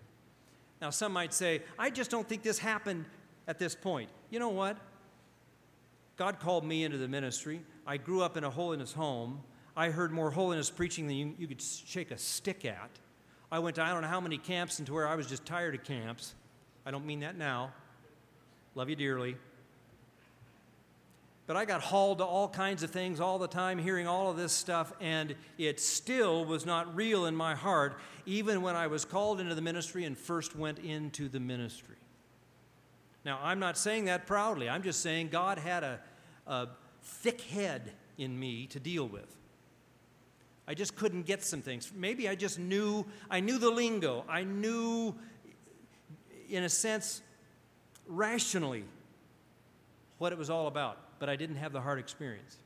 Now, 0.82 0.90
some 0.90 1.14
might 1.14 1.34
say, 1.34 1.62
I 1.80 1.90
just 1.90 2.12
don't 2.12 2.28
think 2.28 2.44
this 2.44 2.60
happened 2.60 3.06
at 3.48 3.58
this 3.58 3.76
point. 3.76 4.10
You 4.32 4.40
know 4.40 4.50
what? 4.50 4.76
God 6.18 6.38
called 6.42 6.66
me 6.66 6.84
into 6.84 6.98
the 6.98 7.08
ministry. 7.08 7.62
I 7.88 7.96
grew 7.96 8.22
up 8.22 8.36
in 8.36 8.44
a 8.44 8.50
holiness 8.50 8.92
home. 8.92 9.40
I 9.78 9.90
heard 9.90 10.12
more 10.12 10.32
holiness 10.32 10.70
preaching 10.70 11.08
than 11.08 11.16
you, 11.16 11.34
you 11.40 11.48
could 11.48 11.62
shake 11.62 12.12
a 12.12 12.18
stick 12.18 12.66
at. 12.66 12.90
I 13.56 13.60
went 13.60 13.78
to 13.78 13.84
I 13.84 13.94
don't 13.94 14.02
know 14.02 14.10
how 14.10 14.20
many 14.20 14.38
camps 14.38 14.80
and 14.80 14.86
to 14.88 14.94
where 14.94 15.08
I 15.08 15.16
was 15.16 15.28
just 15.28 15.46
tired 15.46 15.76
of 15.76 15.86
camps. 15.86 16.36
I 16.86 16.92
don't 16.92 17.06
mean 17.06 17.22
that 17.22 17.38
now. 17.38 17.72
Love 18.76 18.90
you 18.90 18.98
dearly. 18.98 19.38
But 21.48 21.56
I 21.56 21.64
got 21.64 21.80
hauled 21.80 22.18
to 22.18 22.26
all 22.26 22.50
kinds 22.50 22.84
of 22.84 22.92
things 22.92 23.22
all 23.22 23.40
the 23.40 23.48
time, 23.48 23.78
hearing 23.78 24.08
all 24.08 24.30
of 24.30 24.36
this 24.36 24.52
stuff, 24.52 24.92
and 25.00 25.36
it 25.58 25.80
still 25.80 26.44
was 26.44 26.66
not 26.66 26.94
real 26.98 27.28
in 27.28 27.34
my 27.34 27.56
heart, 27.56 27.98
even 28.26 28.62
when 28.62 28.76
I 28.76 28.88
was 28.88 29.06
called 29.06 29.40
into 29.40 29.56
the 29.56 29.62
ministry 29.62 30.04
and 30.04 30.18
first 30.18 30.58
went 30.58 30.80
into 30.80 31.30
the 31.30 31.40
ministry. 31.40 31.96
Now, 33.24 33.40
I'm 33.42 33.60
not 33.60 33.78
saying 33.78 34.04
that 34.06 34.28
proudly. 34.28 34.68
I'm 34.68 34.84
just 34.84 35.00
saying 35.00 35.30
God 35.30 35.60
had 35.60 35.86
a, 35.86 36.02
a 36.46 36.68
thick 37.04 37.40
head 37.40 37.94
in 38.18 38.38
me 38.38 38.68
to 38.68 38.82
deal 38.82 39.08
with. 39.08 39.34
I 40.68 40.74
just 40.74 40.96
couldn't 40.96 41.26
get 41.26 41.44
some 41.44 41.62
things. 41.62 41.92
Maybe 41.96 42.28
I 42.28 42.36
just 42.36 42.58
knew, 42.58 43.06
I 43.30 43.40
knew 43.40 43.58
the 43.58 43.70
lingo. 43.70 44.26
I 44.28 44.44
knew, 44.44 45.16
in 46.50 46.64
a 46.64 46.70
sense, 46.70 47.22
rationally, 48.08 48.84
what 50.18 50.32
it 50.32 50.38
was 50.38 50.50
all 50.50 50.68
about 50.68 50.98
but 51.20 51.30
I 51.30 51.36
didn't 51.36 51.58
have 51.58 51.72
the 51.72 51.82
heart 51.82 52.00
experience. 52.00 52.58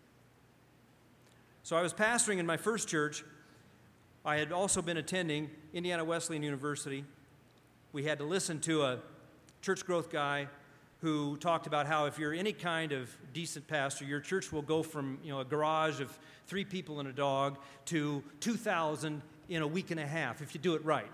So 1.64 1.76
I 1.76 1.82
was 1.82 1.94
pastoring 1.94 2.40
in 2.40 2.46
my 2.46 2.58
first 2.58 2.88
church. 2.88 3.24
I 4.26 4.38
had 4.38 4.52
also 4.52 4.82
been 4.82 4.98
attending 4.98 5.50
Indiana 5.74 6.04
Wesleyan 6.04 6.44
University. 6.44 7.06
We 7.94 8.04
had 8.04 8.18
to 8.20 8.26
listen 8.26 8.60
to 8.62 8.84
a 8.84 9.00
church 9.62 9.86
growth 9.86 10.10
guy 10.10 10.48
who 11.02 11.38
talked 11.38 11.68
about 11.68 11.86
how 11.86 12.06
if 12.06 12.20
you're 12.20 12.34
any 12.34 12.52
kind 12.52 12.92
of 12.92 13.10
decent 13.34 13.68
pastor, 13.68 14.06
your 14.06 14.20
church 14.20 14.52
will 14.52 14.62
go 14.62 14.84
from 14.84 15.20
you 15.24 15.32
know 15.32 15.40
a 15.40 15.46
garage 15.46 16.02
of 16.02 16.18
three 16.48 16.66
people 16.66 17.00
and 17.00 17.08
a 17.08 17.14
dog 17.14 17.58
to 17.86 18.24
2,000 18.42 19.22
in 19.50 19.62
a 19.62 19.68
week 19.68 19.92
and 19.92 20.00
a 20.00 20.06
half 20.06 20.42
if 20.42 20.54
you 20.54 20.60
do 20.60 20.76
it 20.76 20.84
right. 20.84 21.10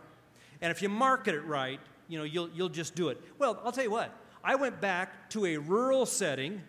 And 0.62 0.72
if 0.72 0.82
you 0.82 0.89
market 0.89 1.36
it 1.36 1.45
right, 1.45 1.80
you 2.07 2.18
know 2.18 2.24
you'll 2.24 2.49
you'll 2.49 2.70
just 2.70 2.95
do 2.95 3.10
it. 3.10 3.22
Well, 3.38 3.60
I'll 3.64 3.72
tell 3.72 3.84
you 3.84 3.91
what. 3.91 4.16
I 4.43 4.55
went 4.55 4.80
back 4.80 5.30
to 5.32 5.45
a 5.45 5.57
rural 5.57 6.05
setting 6.05 6.62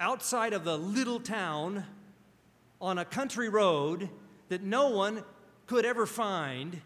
outside 0.00 0.52
of 0.52 0.66
a 0.66 0.76
little 0.76 1.20
town 1.20 1.84
on 2.80 2.98
a 2.98 3.04
country 3.04 3.48
road 3.48 4.08
that 4.48 4.62
no 4.62 4.88
one 4.88 5.22
could 5.66 5.84
ever 5.84 6.06
find 6.06 6.80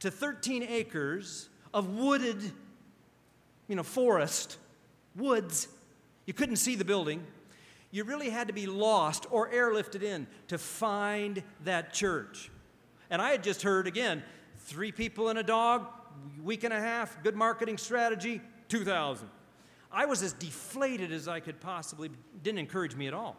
to 0.00 0.10
13 0.10 0.62
acres 0.62 1.48
of 1.74 1.90
wooded, 1.90 2.52
you 3.68 3.76
know, 3.76 3.82
forest, 3.82 4.56
woods 5.14 5.68
You 6.26 6.34
couldn't 6.34 6.56
see 6.56 6.74
the 6.74 6.84
building. 6.84 7.24
You 7.90 8.04
really 8.04 8.28
had 8.28 8.48
to 8.48 8.52
be 8.52 8.66
lost 8.66 9.26
or 9.30 9.50
airlifted 9.50 10.02
in 10.02 10.26
to 10.48 10.58
find 10.58 11.42
that 11.64 11.94
church. 11.94 12.50
And 13.08 13.22
I 13.22 13.30
had 13.30 13.42
just 13.42 13.62
heard 13.62 13.86
again 13.86 14.22
three 14.58 14.92
people 14.92 15.30
and 15.30 15.38
a 15.38 15.42
dog, 15.42 15.86
week 16.42 16.64
and 16.64 16.74
a 16.74 16.80
half, 16.80 17.22
good 17.22 17.34
marketing 17.34 17.78
strategy, 17.78 18.42
2,000. 18.68 19.28
I 19.90 20.04
was 20.04 20.22
as 20.22 20.34
deflated 20.34 21.12
as 21.12 21.28
I 21.28 21.40
could 21.40 21.60
possibly, 21.60 22.10
didn't 22.42 22.58
encourage 22.58 22.94
me 22.94 23.06
at 23.06 23.14
all. 23.14 23.36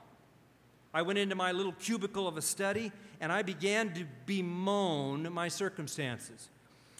I 0.91 1.03
went 1.03 1.19
into 1.19 1.35
my 1.35 1.51
little 1.51 1.73
cubicle 1.73 2.27
of 2.27 2.37
a 2.37 2.41
study 2.41 2.91
and 3.21 3.31
I 3.31 3.43
began 3.43 3.93
to 3.93 4.05
bemoan 4.25 5.31
my 5.31 5.47
circumstances. 5.47 6.49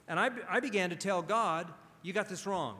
And 0.07 0.19
I, 0.19 0.29
I 0.47 0.59
began 0.59 0.91
to 0.91 0.95
tell 0.95 1.23
God, 1.23 1.67
You 2.03 2.13
got 2.13 2.29
this 2.29 2.45
wrong. 2.45 2.77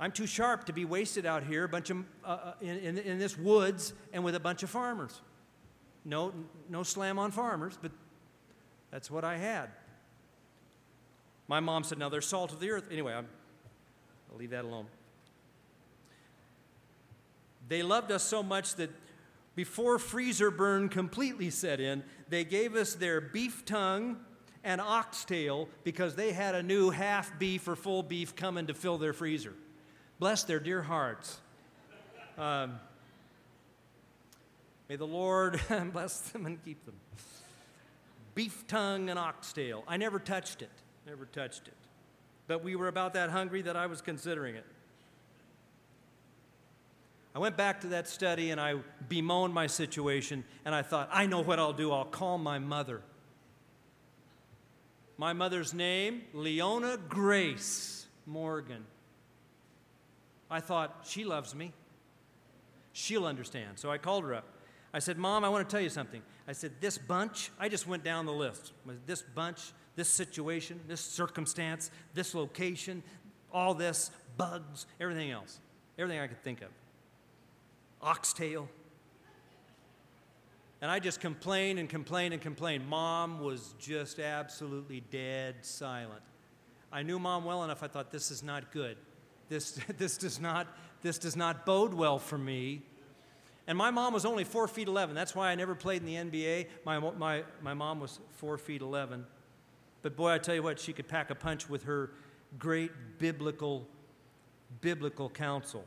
I'm 0.00 0.12
too 0.12 0.26
sharp 0.26 0.64
to 0.66 0.72
be 0.72 0.84
wasted 0.84 1.26
out 1.26 1.42
here 1.42 1.64
a 1.64 1.68
bunch 1.68 1.90
of, 1.90 1.98
uh, 2.24 2.28
uh 2.28 2.52
in, 2.60 2.78
in, 2.78 2.98
in 2.98 3.18
this 3.18 3.36
woods 3.36 3.92
and 4.12 4.22
with 4.22 4.34
a 4.34 4.40
bunch 4.40 4.62
of 4.62 4.70
farmers. 4.70 5.20
No, 6.04 6.32
no 6.68 6.82
slam 6.82 7.18
on 7.18 7.32
farmers, 7.32 7.78
but 7.80 7.90
that's 8.90 9.10
what 9.10 9.24
I 9.24 9.36
had. 9.36 9.70
My 11.48 11.60
mom 11.60 11.82
said, 11.82 11.98
Now 11.98 12.08
they're 12.08 12.20
salt 12.20 12.52
of 12.52 12.60
the 12.60 12.70
earth. 12.70 12.88
Anyway, 12.90 13.12
I'm, 13.12 13.26
I'll 14.30 14.38
leave 14.38 14.50
that 14.50 14.64
alone. 14.64 14.86
They 17.68 17.82
loved 17.82 18.12
us 18.12 18.22
so 18.22 18.42
much 18.42 18.76
that 18.76 18.90
before 19.54 19.98
freezer 19.98 20.50
burn 20.50 20.88
completely 20.88 21.50
set 21.50 21.80
in, 21.80 22.04
they 22.28 22.44
gave 22.44 22.76
us 22.76 22.94
their 22.94 23.20
beef 23.20 23.64
tongue 23.64 24.18
and 24.64 24.80
oxtail 24.80 25.68
because 25.84 26.14
they 26.14 26.32
had 26.32 26.54
a 26.54 26.62
new 26.62 26.90
half 26.90 27.38
beef 27.38 27.66
or 27.66 27.76
full 27.76 28.02
beef 28.02 28.36
coming 28.36 28.66
to 28.68 28.74
fill 28.74 28.98
their 28.98 29.12
freezer. 29.12 29.54
Bless 30.18 30.42
their 30.42 30.58
dear 30.58 30.82
hearts. 30.82 31.38
Um, 32.36 32.80
may 34.88 34.96
the 34.96 35.06
Lord 35.06 35.60
bless 35.92 36.20
them 36.20 36.46
and 36.46 36.62
keep 36.64 36.84
them. 36.84 36.94
Beef 38.34 38.66
tongue 38.66 39.10
and 39.10 39.18
oxtail. 39.18 39.84
I 39.86 39.96
never 39.96 40.18
touched 40.18 40.62
it. 40.62 40.70
Never 41.06 41.26
touched 41.26 41.68
it. 41.68 41.74
But 42.46 42.64
we 42.64 42.76
were 42.76 42.88
about 42.88 43.14
that 43.14 43.30
hungry 43.30 43.62
that 43.62 43.76
I 43.76 43.86
was 43.86 44.00
considering 44.00 44.56
it. 44.56 44.64
I 47.34 47.40
went 47.40 47.56
back 47.56 47.82
to 47.82 47.88
that 47.88 48.08
study 48.08 48.50
and 48.50 48.60
I 48.60 48.76
bemoaned 49.08 49.54
my 49.54 49.68
situation, 49.68 50.44
and 50.64 50.74
I 50.74 50.82
thought, 50.82 51.08
I 51.12 51.26
know 51.26 51.40
what 51.40 51.58
I'll 51.60 51.72
do. 51.72 51.92
I'll 51.92 52.04
call 52.04 52.38
my 52.38 52.58
mother. 52.58 53.02
My 55.16 55.32
mother's 55.32 55.74
name, 55.74 56.22
Leona 56.32 56.96
Grace 57.08 58.06
Morgan. 58.26 58.84
I 60.50 60.60
thought, 60.60 61.04
she 61.04 61.24
loves 61.24 61.54
me. 61.54 61.72
She'll 62.92 63.26
understand. 63.26 63.78
So 63.78 63.90
I 63.90 63.98
called 63.98 64.24
her 64.24 64.34
up. 64.34 64.44
I 64.92 64.98
said, 64.98 65.18
Mom, 65.18 65.44
I 65.44 65.48
want 65.48 65.68
to 65.68 65.70
tell 65.72 65.82
you 65.82 65.90
something. 65.90 66.22
I 66.46 66.52
said, 66.52 66.72
This 66.80 66.96
bunch, 66.96 67.50
I 67.58 67.68
just 67.68 67.86
went 67.86 68.04
down 68.04 68.26
the 68.26 68.32
list. 68.32 68.72
This 69.06 69.22
bunch, 69.22 69.72
this 69.96 70.08
situation, 70.08 70.80
this 70.88 71.00
circumstance, 71.00 71.90
this 72.14 72.34
location, 72.34 73.02
all 73.52 73.74
this, 73.74 74.10
bugs, 74.36 74.86
everything 75.00 75.30
else, 75.30 75.60
everything 75.98 76.20
I 76.20 76.26
could 76.26 76.42
think 76.42 76.62
of 76.62 76.68
oxtail. 78.00 78.68
And 80.80 80.90
I 80.90 81.00
just 81.00 81.20
complained 81.20 81.78
and 81.78 81.88
complained 81.88 82.32
and 82.32 82.42
complained. 82.42 82.88
Mom 82.88 83.40
was 83.40 83.74
just 83.80 84.20
absolutely 84.20 85.02
dead 85.10 85.56
silent. 85.62 86.22
I 86.92 87.02
knew 87.02 87.18
mom 87.18 87.44
well 87.44 87.64
enough, 87.64 87.82
I 87.82 87.88
thought, 87.88 88.10
this 88.10 88.30
is 88.30 88.42
not 88.42 88.70
good. 88.70 88.96
This, 89.48 89.72
this, 89.98 90.16
does, 90.16 90.40
not, 90.40 90.66
this 91.02 91.18
does 91.18 91.36
not 91.36 91.66
bode 91.66 91.94
well 91.94 92.18
for 92.18 92.38
me. 92.38 92.82
And 93.66 93.76
my 93.76 93.90
mom 93.90 94.14
was 94.14 94.24
only 94.24 94.44
four 94.44 94.66
feet 94.66 94.88
11. 94.88 95.14
That's 95.14 95.34
why 95.34 95.50
I 95.50 95.54
never 95.54 95.74
played 95.74 96.02
in 96.02 96.06
the 96.06 96.14
NBA. 96.14 96.68
My, 96.84 96.98
my, 96.98 97.44
my 97.62 97.74
mom 97.74 98.00
was 98.00 98.18
four 98.36 98.56
feet 98.56 98.80
11. 98.80 99.26
But 100.00 100.16
boy, 100.16 100.30
I 100.30 100.38
tell 100.38 100.54
you 100.54 100.62
what, 100.62 100.80
she 100.80 100.92
could 100.92 101.08
pack 101.08 101.30
a 101.30 101.34
punch 101.34 101.68
with 101.68 101.84
her 101.84 102.10
great 102.58 102.90
biblical, 103.18 103.86
biblical 104.80 105.28
counsel. 105.28 105.84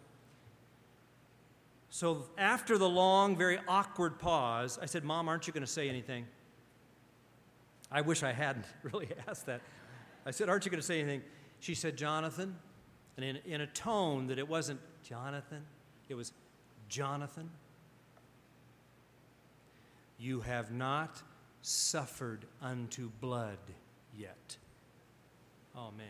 So 1.89 2.25
after 2.37 2.77
the 2.77 2.87
long, 2.87 3.35
very 3.35 3.59
awkward 3.67 4.19
pause, 4.19 4.79
I 4.81 4.85
said, 4.85 5.03
Mom, 5.03 5.27
aren't 5.27 5.47
you 5.47 5.53
going 5.53 5.65
to 5.65 5.71
say 5.71 5.89
anything? 5.89 6.25
I 7.91 8.01
wish 8.01 8.23
I 8.23 8.31
hadn't 8.31 8.65
really 8.83 9.09
asked 9.27 9.47
that. 9.47 9.61
I 10.25 10.31
said, 10.31 10.49
Aren't 10.49 10.65
you 10.65 10.71
going 10.71 10.79
to 10.79 10.85
say 10.85 11.01
anything? 11.01 11.21
She 11.59 11.75
said, 11.75 11.97
Jonathan, 11.97 12.55
and 13.17 13.25
in, 13.25 13.39
in 13.45 13.61
a 13.61 13.67
tone 13.67 14.27
that 14.27 14.39
it 14.39 14.47
wasn't 14.47 14.79
Jonathan, 15.03 15.63
it 16.09 16.15
was 16.15 16.31
Jonathan, 16.89 17.49
you 20.17 20.41
have 20.41 20.71
not 20.71 21.21
suffered 21.61 22.45
unto 22.61 23.09
blood 23.19 23.57
yet. 24.17 24.57
Oh, 25.75 25.91
man. 25.97 26.07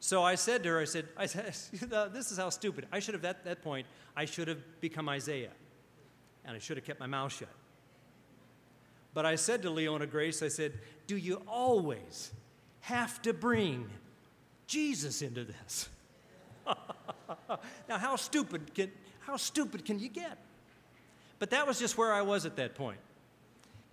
So 0.00 0.22
I 0.22 0.36
said 0.36 0.62
to 0.62 0.70
her, 0.70 0.80
I 0.80 0.84
said, 0.84 1.06
I 1.16 1.26
said 1.26 1.46
this 2.12 2.30
is 2.30 2.38
how 2.38 2.50
stupid. 2.50 2.86
I 2.92 2.98
should 2.98 3.14
have, 3.14 3.24
at 3.24 3.44
that 3.44 3.62
point, 3.62 3.86
I 4.16 4.24
should 4.24 4.48
have 4.48 4.58
become 4.80 5.08
Isaiah. 5.08 5.52
And 6.44 6.56
I 6.56 6.58
should 6.58 6.76
have 6.76 6.86
kept 6.86 7.00
my 7.00 7.06
mouth 7.06 7.32
shut. 7.32 7.48
But 9.14 9.26
I 9.26 9.34
said 9.34 9.62
to 9.62 9.70
Leona 9.70 10.06
Grace, 10.06 10.42
I 10.42 10.48
said, 10.48 10.72
Do 11.06 11.16
you 11.16 11.42
always 11.46 12.32
have 12.80 13.20
to 13.22 13.32
bring 13.32 13.90
Jesus 14.68 15.22
into 15.22 15.44
this? 15.44 15.88
now, 17.88 17.98
how 17.98 18.14
stupid, 18.14 18.72
can, 18.74 18.92
how 19.20 19.36
stupid 19.36 19.84
can 19.84 19.98
you 19.98 20.08
get? 20.08 20.38
But 21.40 21.50
that 21.50 21.66
was 21.66 21.80
just 21.80 21.98
where 21.98 22.12
I 22.12 22.22
was 22.22 22.46
at 22.46 22.54
that 22.56 22.76
point. 22.76 22.98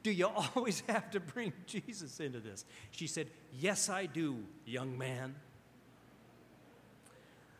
Do 0.03 0.11
you 0.11 0.27
always 0.55 0.83
have 0.87 1.09
to 1.11 1.19
bring 1.19 1.51
Jesus 1.65 2.19
into 2.19 2.39
this? 2.39 2.65
She 2.91 3.07
said, 3.07 3.27
Yes, 3.57 3.89
I 3.89 4.05
do, 4.05 4.37
young 4.65 4.95
man. 4.97 5.33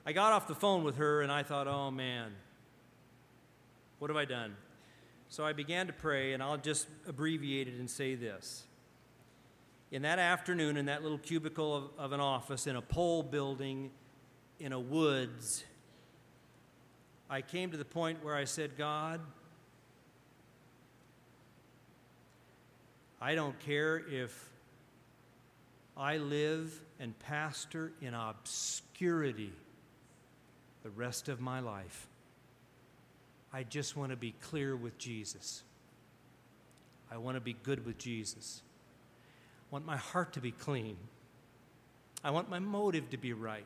I 0.06 0.14
got 0.14 0.34
off 0.34 0.48
the 0.48 0.56
phone 0.56 0.84
with 0.84 0.98
her 0.98 1.22
and 1.22 1.32
I 1.32 1.42
thought, 1.42 1.68
oh 1.68 1.90
man, 1.90 2.32
what 3.98 4.12
have 4.12 4.18
I 4.18 4.26
done? 4.26 4.56
So 5.30 5.44
I 5.44 5.54
began 5.54 5.88
to 5.88 5.94
pray, 5.94 6.34
and 6.34 6.44
I'll 6.44 6.58
just 6.58 6.88
abbreviate 7.08 7.68
it 7.68 7.74
and 7.80 7.90
say 7.90 8.14
this. 8.14 8.64
In 9.96 10.02
that 10.02 10.20
afternoon, 10.20 10.76
in 10.76 10.88
that 10.88 11.04
little 11.04 11.18
cubicle 11.18 11.74
of, 11.74 11.84
of 11.98 12.12
an 12.12 12.20
office, 12.20 12.68
in 12.68 12.76
a 12.76 12.82
pole 12.82 13.24
building, 13.24 13.92
in 14.60 14.74
a 14.74 14.80
woods, 14.80 15.64
I 17.30 17.42
came 17.42 17.72
to 17.72 17.78
the 17.78 17.86
point 17.86 18.22
where 18.22 18.36
I 18.36 18.44
said, 18.44 18.78
God, 18.78 19.22
I 23.22 23.36
don't 23.36 23.58
care 23.62 24.04
if 24.12 24.50
I 25.96 26.18
live 26.18 26.78
and 27.00 27.18
pastor 27.20 27.94
in 28.02 28.14
obscurity 28.14 29.54
the 30.84 30.90
rest 30.90 31.30
of 31.30 31.40
my 31.40 31.62
life. 31.62 32.10
I 33.54 33.64
just 33.64 33.96
want 33.96 34.10
to 34.10 34.18
be 34.18 34.34
clear 34.42 34.76
with 34.76 34.98
Jesus. 34.98 35.64
I 37.10 37.16
want 37.16 37.38
to 37.38 37.42
be 37.42 37.56
good 37.64 37.86
with 37.86 37.98
Jesus. 37.98 38.62
I 39.76 39.78
want 39.78 39.88
my 39.88 39.98
heart 39.98 40.32
to 40.32 40.40
be 40.40 40.52
clean. 40.52 40.96
I 42.24 42.32
want 42.32 42.50
my 42.50 42.60
motive 42.60 43.10
to 43.10 43.18
be 43.18 43.34
right. 43.34 43.66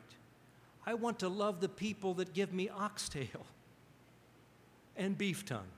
I 0.83 0.95
want 0.95 1.19
to 1.19 1.29
love 1.29 1.61
the 1.61 1.69
people 1.69 2.15
that 2.15 2.33
give 2.33 2.51
me 2.51 2.67
oxtail 2.67 3.45
and 4.97 5.15
beef 5.15 5.45
tongue 5.45 5.69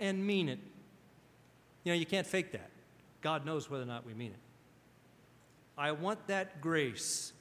and 0.00 0.26
mean 0.26 0.48
it. 0.48 0.58
You 1.82 1.92
know, 1.92 1.98
you 1.98 2.06
can't 2.06 2.26
fake 2.26 2.52
that. 2.52 2.70
God 3.20 3.44
knows 3.44 3.68
whether 3.68 3.82
or 3.82 3.86
not 3.86 4.06
we 4.06 4.14
mean 4.14 4.30
it. 4.30 4.38
I 5.76 5.92
want 5.92 6.26
that 6.28 6.62
grace 6.62 7.34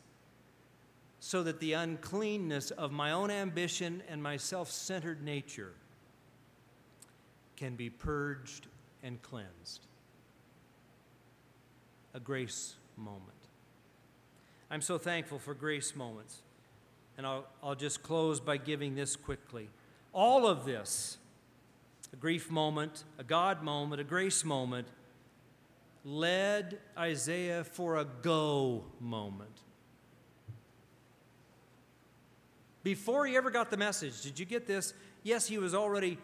so 1.22 1.44
that 1.44 1.62
the 1.62 1.72
uncleanness 1.72 2.72
of 2.72 2.92
my 2.92 3.12
own 3.12 3.32
ambition 3.32 4.04
and 4.10 4.22
my 4.22 4.36
self 4.36 4.70
centered 4.70 5.24
nature 5.24 5.72
can 7.56 7.78
be 7.78 7.90
purged 7.90 8.68
and 9.02 9.22
cleansed. 9.22 9.88
A 12.14 12.20
grace 12.20 12.76
moment. 12.96 13.22
I'm 14.70 14.82
so 14.82 14.98
thankful 14.98 15.40
for 15.40 15.54
grace 15.54 15.96
moments. 15.96 16.42
And 17.18 17.28
I'll, 17.28 17.46
I'll 17.62 17.76
just 17.76 18.02
close 18.02 18.40
by 18.40 18.58
giving 18.58 18.96
this 18.96 19.16
quickly. 19.16 19.70
All 20.14 20.48
of 20.48 20.66
this, 20.66 21.18
a 22.12 22.16
grief 22.16 22.50
moment, 22.50 23.04
a 23.20 23.24
God 23.24 23.62
moment, 23.64 24.02
a 24.02 24.04
grace 24.04 24.44
moment, 24.44 24.88
led 26.06 26.80
Isaiah 26.98 27.64
for 27.64 27.98
a 27.98 28.06
go 28.06 28.84
moment. 29.00 29.62
Before 32.84 33.26
he 33.26 33.38
ever 33.38 33.50
got 33.50 33.72
the 33.72 33.78
message, 33.78 34.22
did 34.22 34.38
you 34.38 34.46
get 34.46 34.68
this? 34.68 34.94
Yes, 35.24 35.48
he 35.48 35.58
was 35.58 35.74
already 35.74 36.18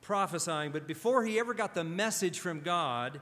prophesying, 0.00 0.72
but 0.72 0.86
before 0.86 1.24
he 1.24 1.38
ever 1.38 1.52
got 1.52 1.74
the 1.74 1.84
message 1.84 2.38
from 2.38 2.60
God, 2.60 3.20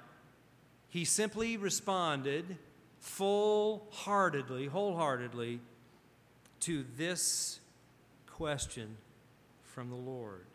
he 0.89 1.05
simply 1.05 1.57
responded 1.57 2.57
full 2.99 3.86
heartedly, 3.91 4.66
wholeheartedly 4.66 5.61
to 6.61 6.84
this 6.97 7.61
question 8.26 8.97
from 9.62 9.91
the 9.91 9.97
Lord. 9.97 10.47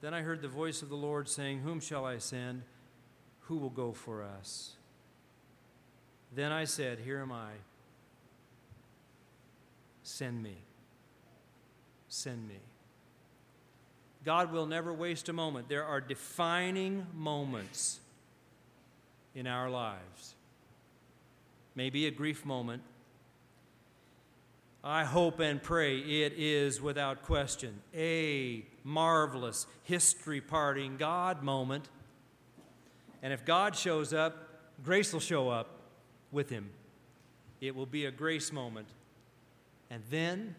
Then 0.00 0.12
I 0.12 0.22
heard 0.22 0.42
the 0.42 0.48
voice 0.48 0.82
of 0.82 0.90
the 0.90 0.96
Lord 0.96 1.28
saying, 1.28 1.60
Whom 1.60 1.80
shall 1.80 2.04
I 2.04 2.18
send? 2.18 2.62
Who 3.42 3.56
will 3.56 3.70
go 3.70 3.92
for 3.92 4.22
us? 4.22 4.72
Then 6.34 6.52
I 6.52 6.64
said, 6.64 6.98
Here 6.98 7.20
am 7.20 7.32
I. 7.32 7.50
Send 10.02 10.42
me. 10.42 10.56
Send 12.08 12.46
me. 12.46 12.58
God 14.24 14.52
will 14.52 14.66
never 14.66 14.92
waste 14.92 15.28
a 15.28 15.32
moment. 15.32 15.68
There 15.68 15.84
are 15.84 16.00
defining 16.00 17.06
moments 17.14 18.00
in 19.34 19.46
our 19.46 19.68
lives. 19.68 20.34
Maybe 21.74 22.06
a 22.06 22.10
grief 22.10 22.44
moment. 22.44 22.82
I 24.82 25.04
hope 25.04 25.40
and 25.40 25.62
pray 25.62 25.98
it 25.98 26.34
is 26.36 26.80
without 26.80 27.22
question 27.22 27.80
a 27.94 28.66
marvelous 28.84 29.66
history 29.82 30.42
parting 30.42 30.98
God 30.98 31.42
moment. 31.42 31.88
And 33.22 33.32
if 33.32 33.46
God 33.46 33.74
shows 33.74 34.12
up, 34.12 34.36
grace 34.84 35.12
will 35.12 35.20
show 35.20 35.48
up 35.48 35.70
with 36.30 36.50
him. 36.50 36.68
It 37.62 37.74
will 37.74 37.86
be 37.86 38.04
a 38.04 38.10
grace 38.10 38.52
moment. 38.52 38.88
And 39.88 40.02
then 40.10 40.54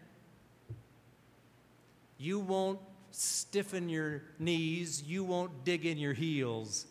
you 2.18 2.40
won't 2.40 2.80
stiffen 3.12 3.88
your 3.88 4.22
knees, 4.38 5.02
you 5.02 5.22
won't 5.22 5.64
dig 5.64 5.86
in 5.86 5.98
your 5.98 6.12
heels. 6.12 6.86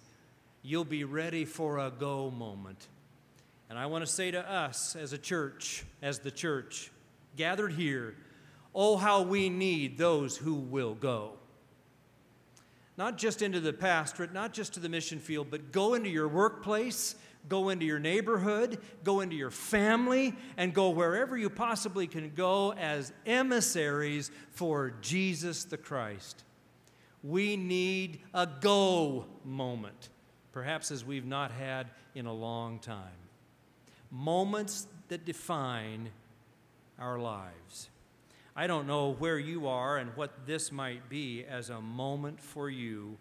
You'll 0.67 0.83
be 0.83 1.03
ready 1.03 1.45
for 1.45 1.77
a 1.77 1.91
go 1.91 2.31
moment. 2.31 2.87
And 3.69 3.77
I 3.77 3.85
want 3.85 4.03
to 4.03 4.11
say 4.11 4.31
to 4.31 4.51
us 4.51 4.95
as 4.95 5.13
a 5.13 5.17
church, 5.17 5.85
as 6.01 6.17
the 6.17 6.31
church 6.31 6.91
gathered 7.37 7.73
here, 7.73 8.15
oh, 8.73 8.97
how 8.97 9.21
we 9.21 9.47
need 9.47 9.99
those 9.99 10.35
who 10.35 10.55
will 10.55 10.95
go. 10.95 11.33
Not 12.97 13.19
just 13.19 13.43
into 13.43 13.59
the 13.59 13.73
pastorate, 13.73 14.33
not 14.33 14.53
just 14.53 14.73
to 14.73 14.79
the 14.79 14.89
mission 14.89 15.19
field, 15.19 15.51
but 15.51 15.71
go 15.71 15.93
into 15.93 16.09
your 16.09 16.27
workplace, 16.27 17.13
go 17.47 17.69
into 17.69 17.85
your 17.85 17.99
neighborhood, 17.99 18.79
go 19.03 19.21
into 19.21 19.35
your 19.35 19.51
family, 19.51 20.33
and 20.57 20.73
go 20.73 20.89
wherever 20.89 21.37
you 21.37 21.51
possibly 21.51 22.07
can 22.07 22.31
go 22.33 22.73
as 22.73 23.13
emissaries 23.27 24.31
for 24.49 24.95
Jesus 24.99 25.63
the 25.63 25.77
Christ. 25.77 26.43
We 27.21 27.55
need 27.55 28.21
a 28.33 28.47
go 28.47 29.27
moment, 29.43 30.09
perhaps 30.55 30.89
as 30.89 31.03
we've 31.03 31.25
not 31.25 31.51
had 31.51 31.85
in 32.15 32.25
a 32.25 32.33
long 32.33 32.79
time. 32.79 33.19
Moments 34.09 34.87
that 35.09 35.25
define 35.25 36.09
our 36.97 37.19
lives. 37.19 37.89
I 38.55 38.65
don't 38.65 38.87
know 38.87 39.11
where 39.11 39.37
you 39.37 39.67
are 39.67 39.97
and 39.97 40.15
what 40.15 40.47
this 40.47 40.71
might 40.71 41.09
be 41.09 41.43
as 41.43 41.69
a 41.69 41.81
moment 41.81 42.39
for 42.39 42.69
you. 42.69 43.17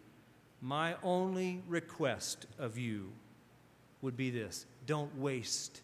My 0.62 0.94
only 1.02 1.60
request 1.66 2.46
of 2.56 2.78
you 2.78 3.10
would 4.00 4.16
be 4.16 4.30
this 4.30 4.64
don't 4.86 5.18
waste 5.18 5.82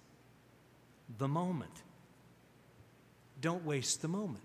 the 1.19 1.27
moment. 1.27 1.83
Don't 3.41 3.67
waste 3.67 4.03
the 4.03 4.09
moment. 4.09 4.45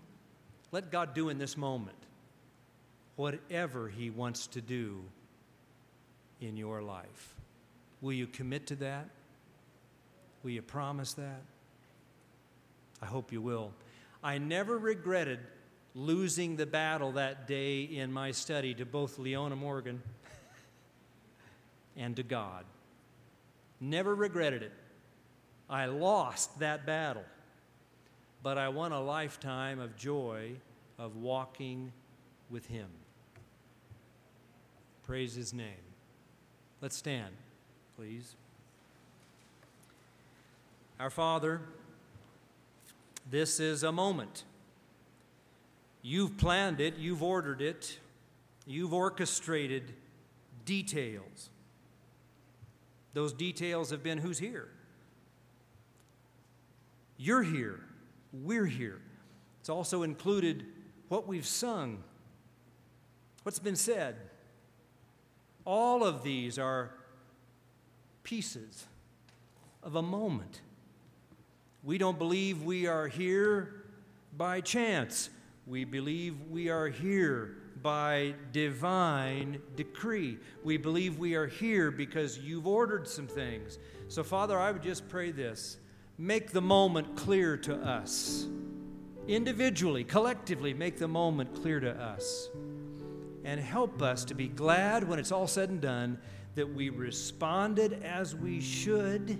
Let 0.72 0.90
God 0.90 1.14
do 1.14 1.28
in 1.28 1.38
this 1.38 1.56
moment 1.56 1.98
whatever 3.14 3.88
He 3.88 4.10
wants 4.10 4.48
to 4.48 4.60
do 4.60 5.04
in 6.40 6.56
your 6.56 6.82
life. 6.82 7.34
Will 8.00 8.12
you 8.12 8.26
commit 8.26 8.66
to 8.68 8.76
that? 8.76 9.08
Will 10.42 10.50
you 10.50 10.62
promise 10.62 11.14
that? 11.14 11.42
I 13.02 13.06
hope 13.06 13.32
you 13.32 13.40
will. 13.40 13.72
I 14.22 14.38
never 14.38 14.78
regretted 14.78 15.40
losing 15.94 16.56
the 16.56 16.66
battle 16.66 17.12
that 17.12 17.46
day 17.46 17.82
in 17.82 18.12
my 18.12 18.30
study 18.30 18.74
to 18.74 18.84
both 18.84 19.18
Leona 19.18 19.56
Morgan 19.56 20.02
and 21.96 22.14
to 22.16 22.22
God. 22.22 22.64
Never 23.80 24.14
regretted 24.14 24.62
it. 24.62 24.72
I 25.68 25.86
lost 25.86 26.58
that 26.60 26.86
battle, 26.86 27.24
but 28.42 28.58
I 28.58 28.68
won 28.68 28.92
a 28.92 29.00
lifetime 29.00 29.80
of 29.80 29.96
joy 29.96 30.52
of 30.98 31.16
walking 31.16 31.92
with 32.50 32.66
Him. 32.66 32.88
Praise 35.02 35.34
His 35.34 35.52
name. 35.52 35.85
Let's 36.86 36.98
stand, 36.98 37.34
please. 37.96 38.36
Our 41.00 41.10
Father, 41.10 41.62
this 43.28 43.58
is 43.58 43.82
a 43.82 43.90
moment. 43.90 44.44
You've 46.00 46.38
planned 46.38 46.80
it, 46.80 46.96
you've 46.96 47.24
ordered 47.24 47.60
it, 47.60 47.98
you've 48.68 48.94
orchestrated 48.94 49.94
details. 50.64 51.50
Those 53.14 53.32
details 53.32 53.90
have 53.90 54.04
been 54.04 54.18
who's 54.18 54.38
here? 54.38 54.68
You're 57.16 57.42
here. 57.42 57.80
We're 58.32 58.66
here. 58.66 59.00
It's 59.58 59.68
also 59.68 60.04
included 60.04 60.64
what 61.08 61.26
we've 61.26 61.48
sung, 61.48 62.04
what's 63.42 63.58
been 63.58 63.74
said. 63.74 64.14
All 65.66 66.04
of 66.04 66.22
these 66.22 66.58
are 66.58 66.92
pieces 68.22 68.86
of 69.82 69.96
a 69.96 70.02
moment. 70.02 70.60
We 71.82 71.98
don't 71.98 72.18
believe 72.18 72.62
we 72.62 72.86
are 72.86 73.08
here 73.08 73.84
by 74.36 74.60
chance. 74.60 75.28
We 75.66 75.84
believe 75.84 76.36
we 76.50 76.68
are 76.68 76.88
here 76.88 77.56
by 77.82 78.34
divine 78.52 79.60
decree. 79.74 80.38
We 80.64 80.76
believe 80.76 81.18
we 81.18 81.34
are 81.34 81.46
here 81.46 81.90
because 81.90 82.38
you've 82.38 82.66
ordered 82.66 83.08
some 83.08 83.26
things. 83.26 83.78
So, 84.08 84.22
Father, 84.22 84.58
I 84.58 84.70
would 84.70 84.82
just 84.82 85.08
pray 85.08 85.32
this 85.32 85.78
make 86.18 86.52
the 86.52 86.62
moment 86.62 87.16
clear 87.16 87.56
to 87.58 87.74
us. 87.76 88.46
Individually, 89.28 90.04
collectively, 90.04 90.72
make 90.72 90.98
the 90.98 91.08
moment 91.08 91.54
clear 91.60 91.80
to 91.80 91.90
us. 91.90 92.48
And 93.46 93.60
help 93.60 94.02
us 94.02 94.24
to 94.24 94.34
be 94.34 94.48
glad 94.48 95.08
when 95.08 95.20
it's 95.20 95.30
all 95.30 95.46
said 95.46 95.70
and 95.70 95.80
done 95.80 96.18
that 96.56 96.68
we 96.68 96.88
responded 96.88 98.02
as 98.02 98.34
we 98.34 98.60
should 98.60 99.38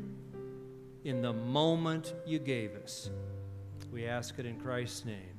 in 1.04 1.22
the 1.22 1.32
moment 1.32 2.14
you 2.24 2.38
gave 2.38 2.76
us. 2.76 3.11
We 3.92 4.07
ask 4.07 4.38
it 4.38 4.46
in 4.46 4.61
Christ's 4.61 5.04
name. 5.07 5.36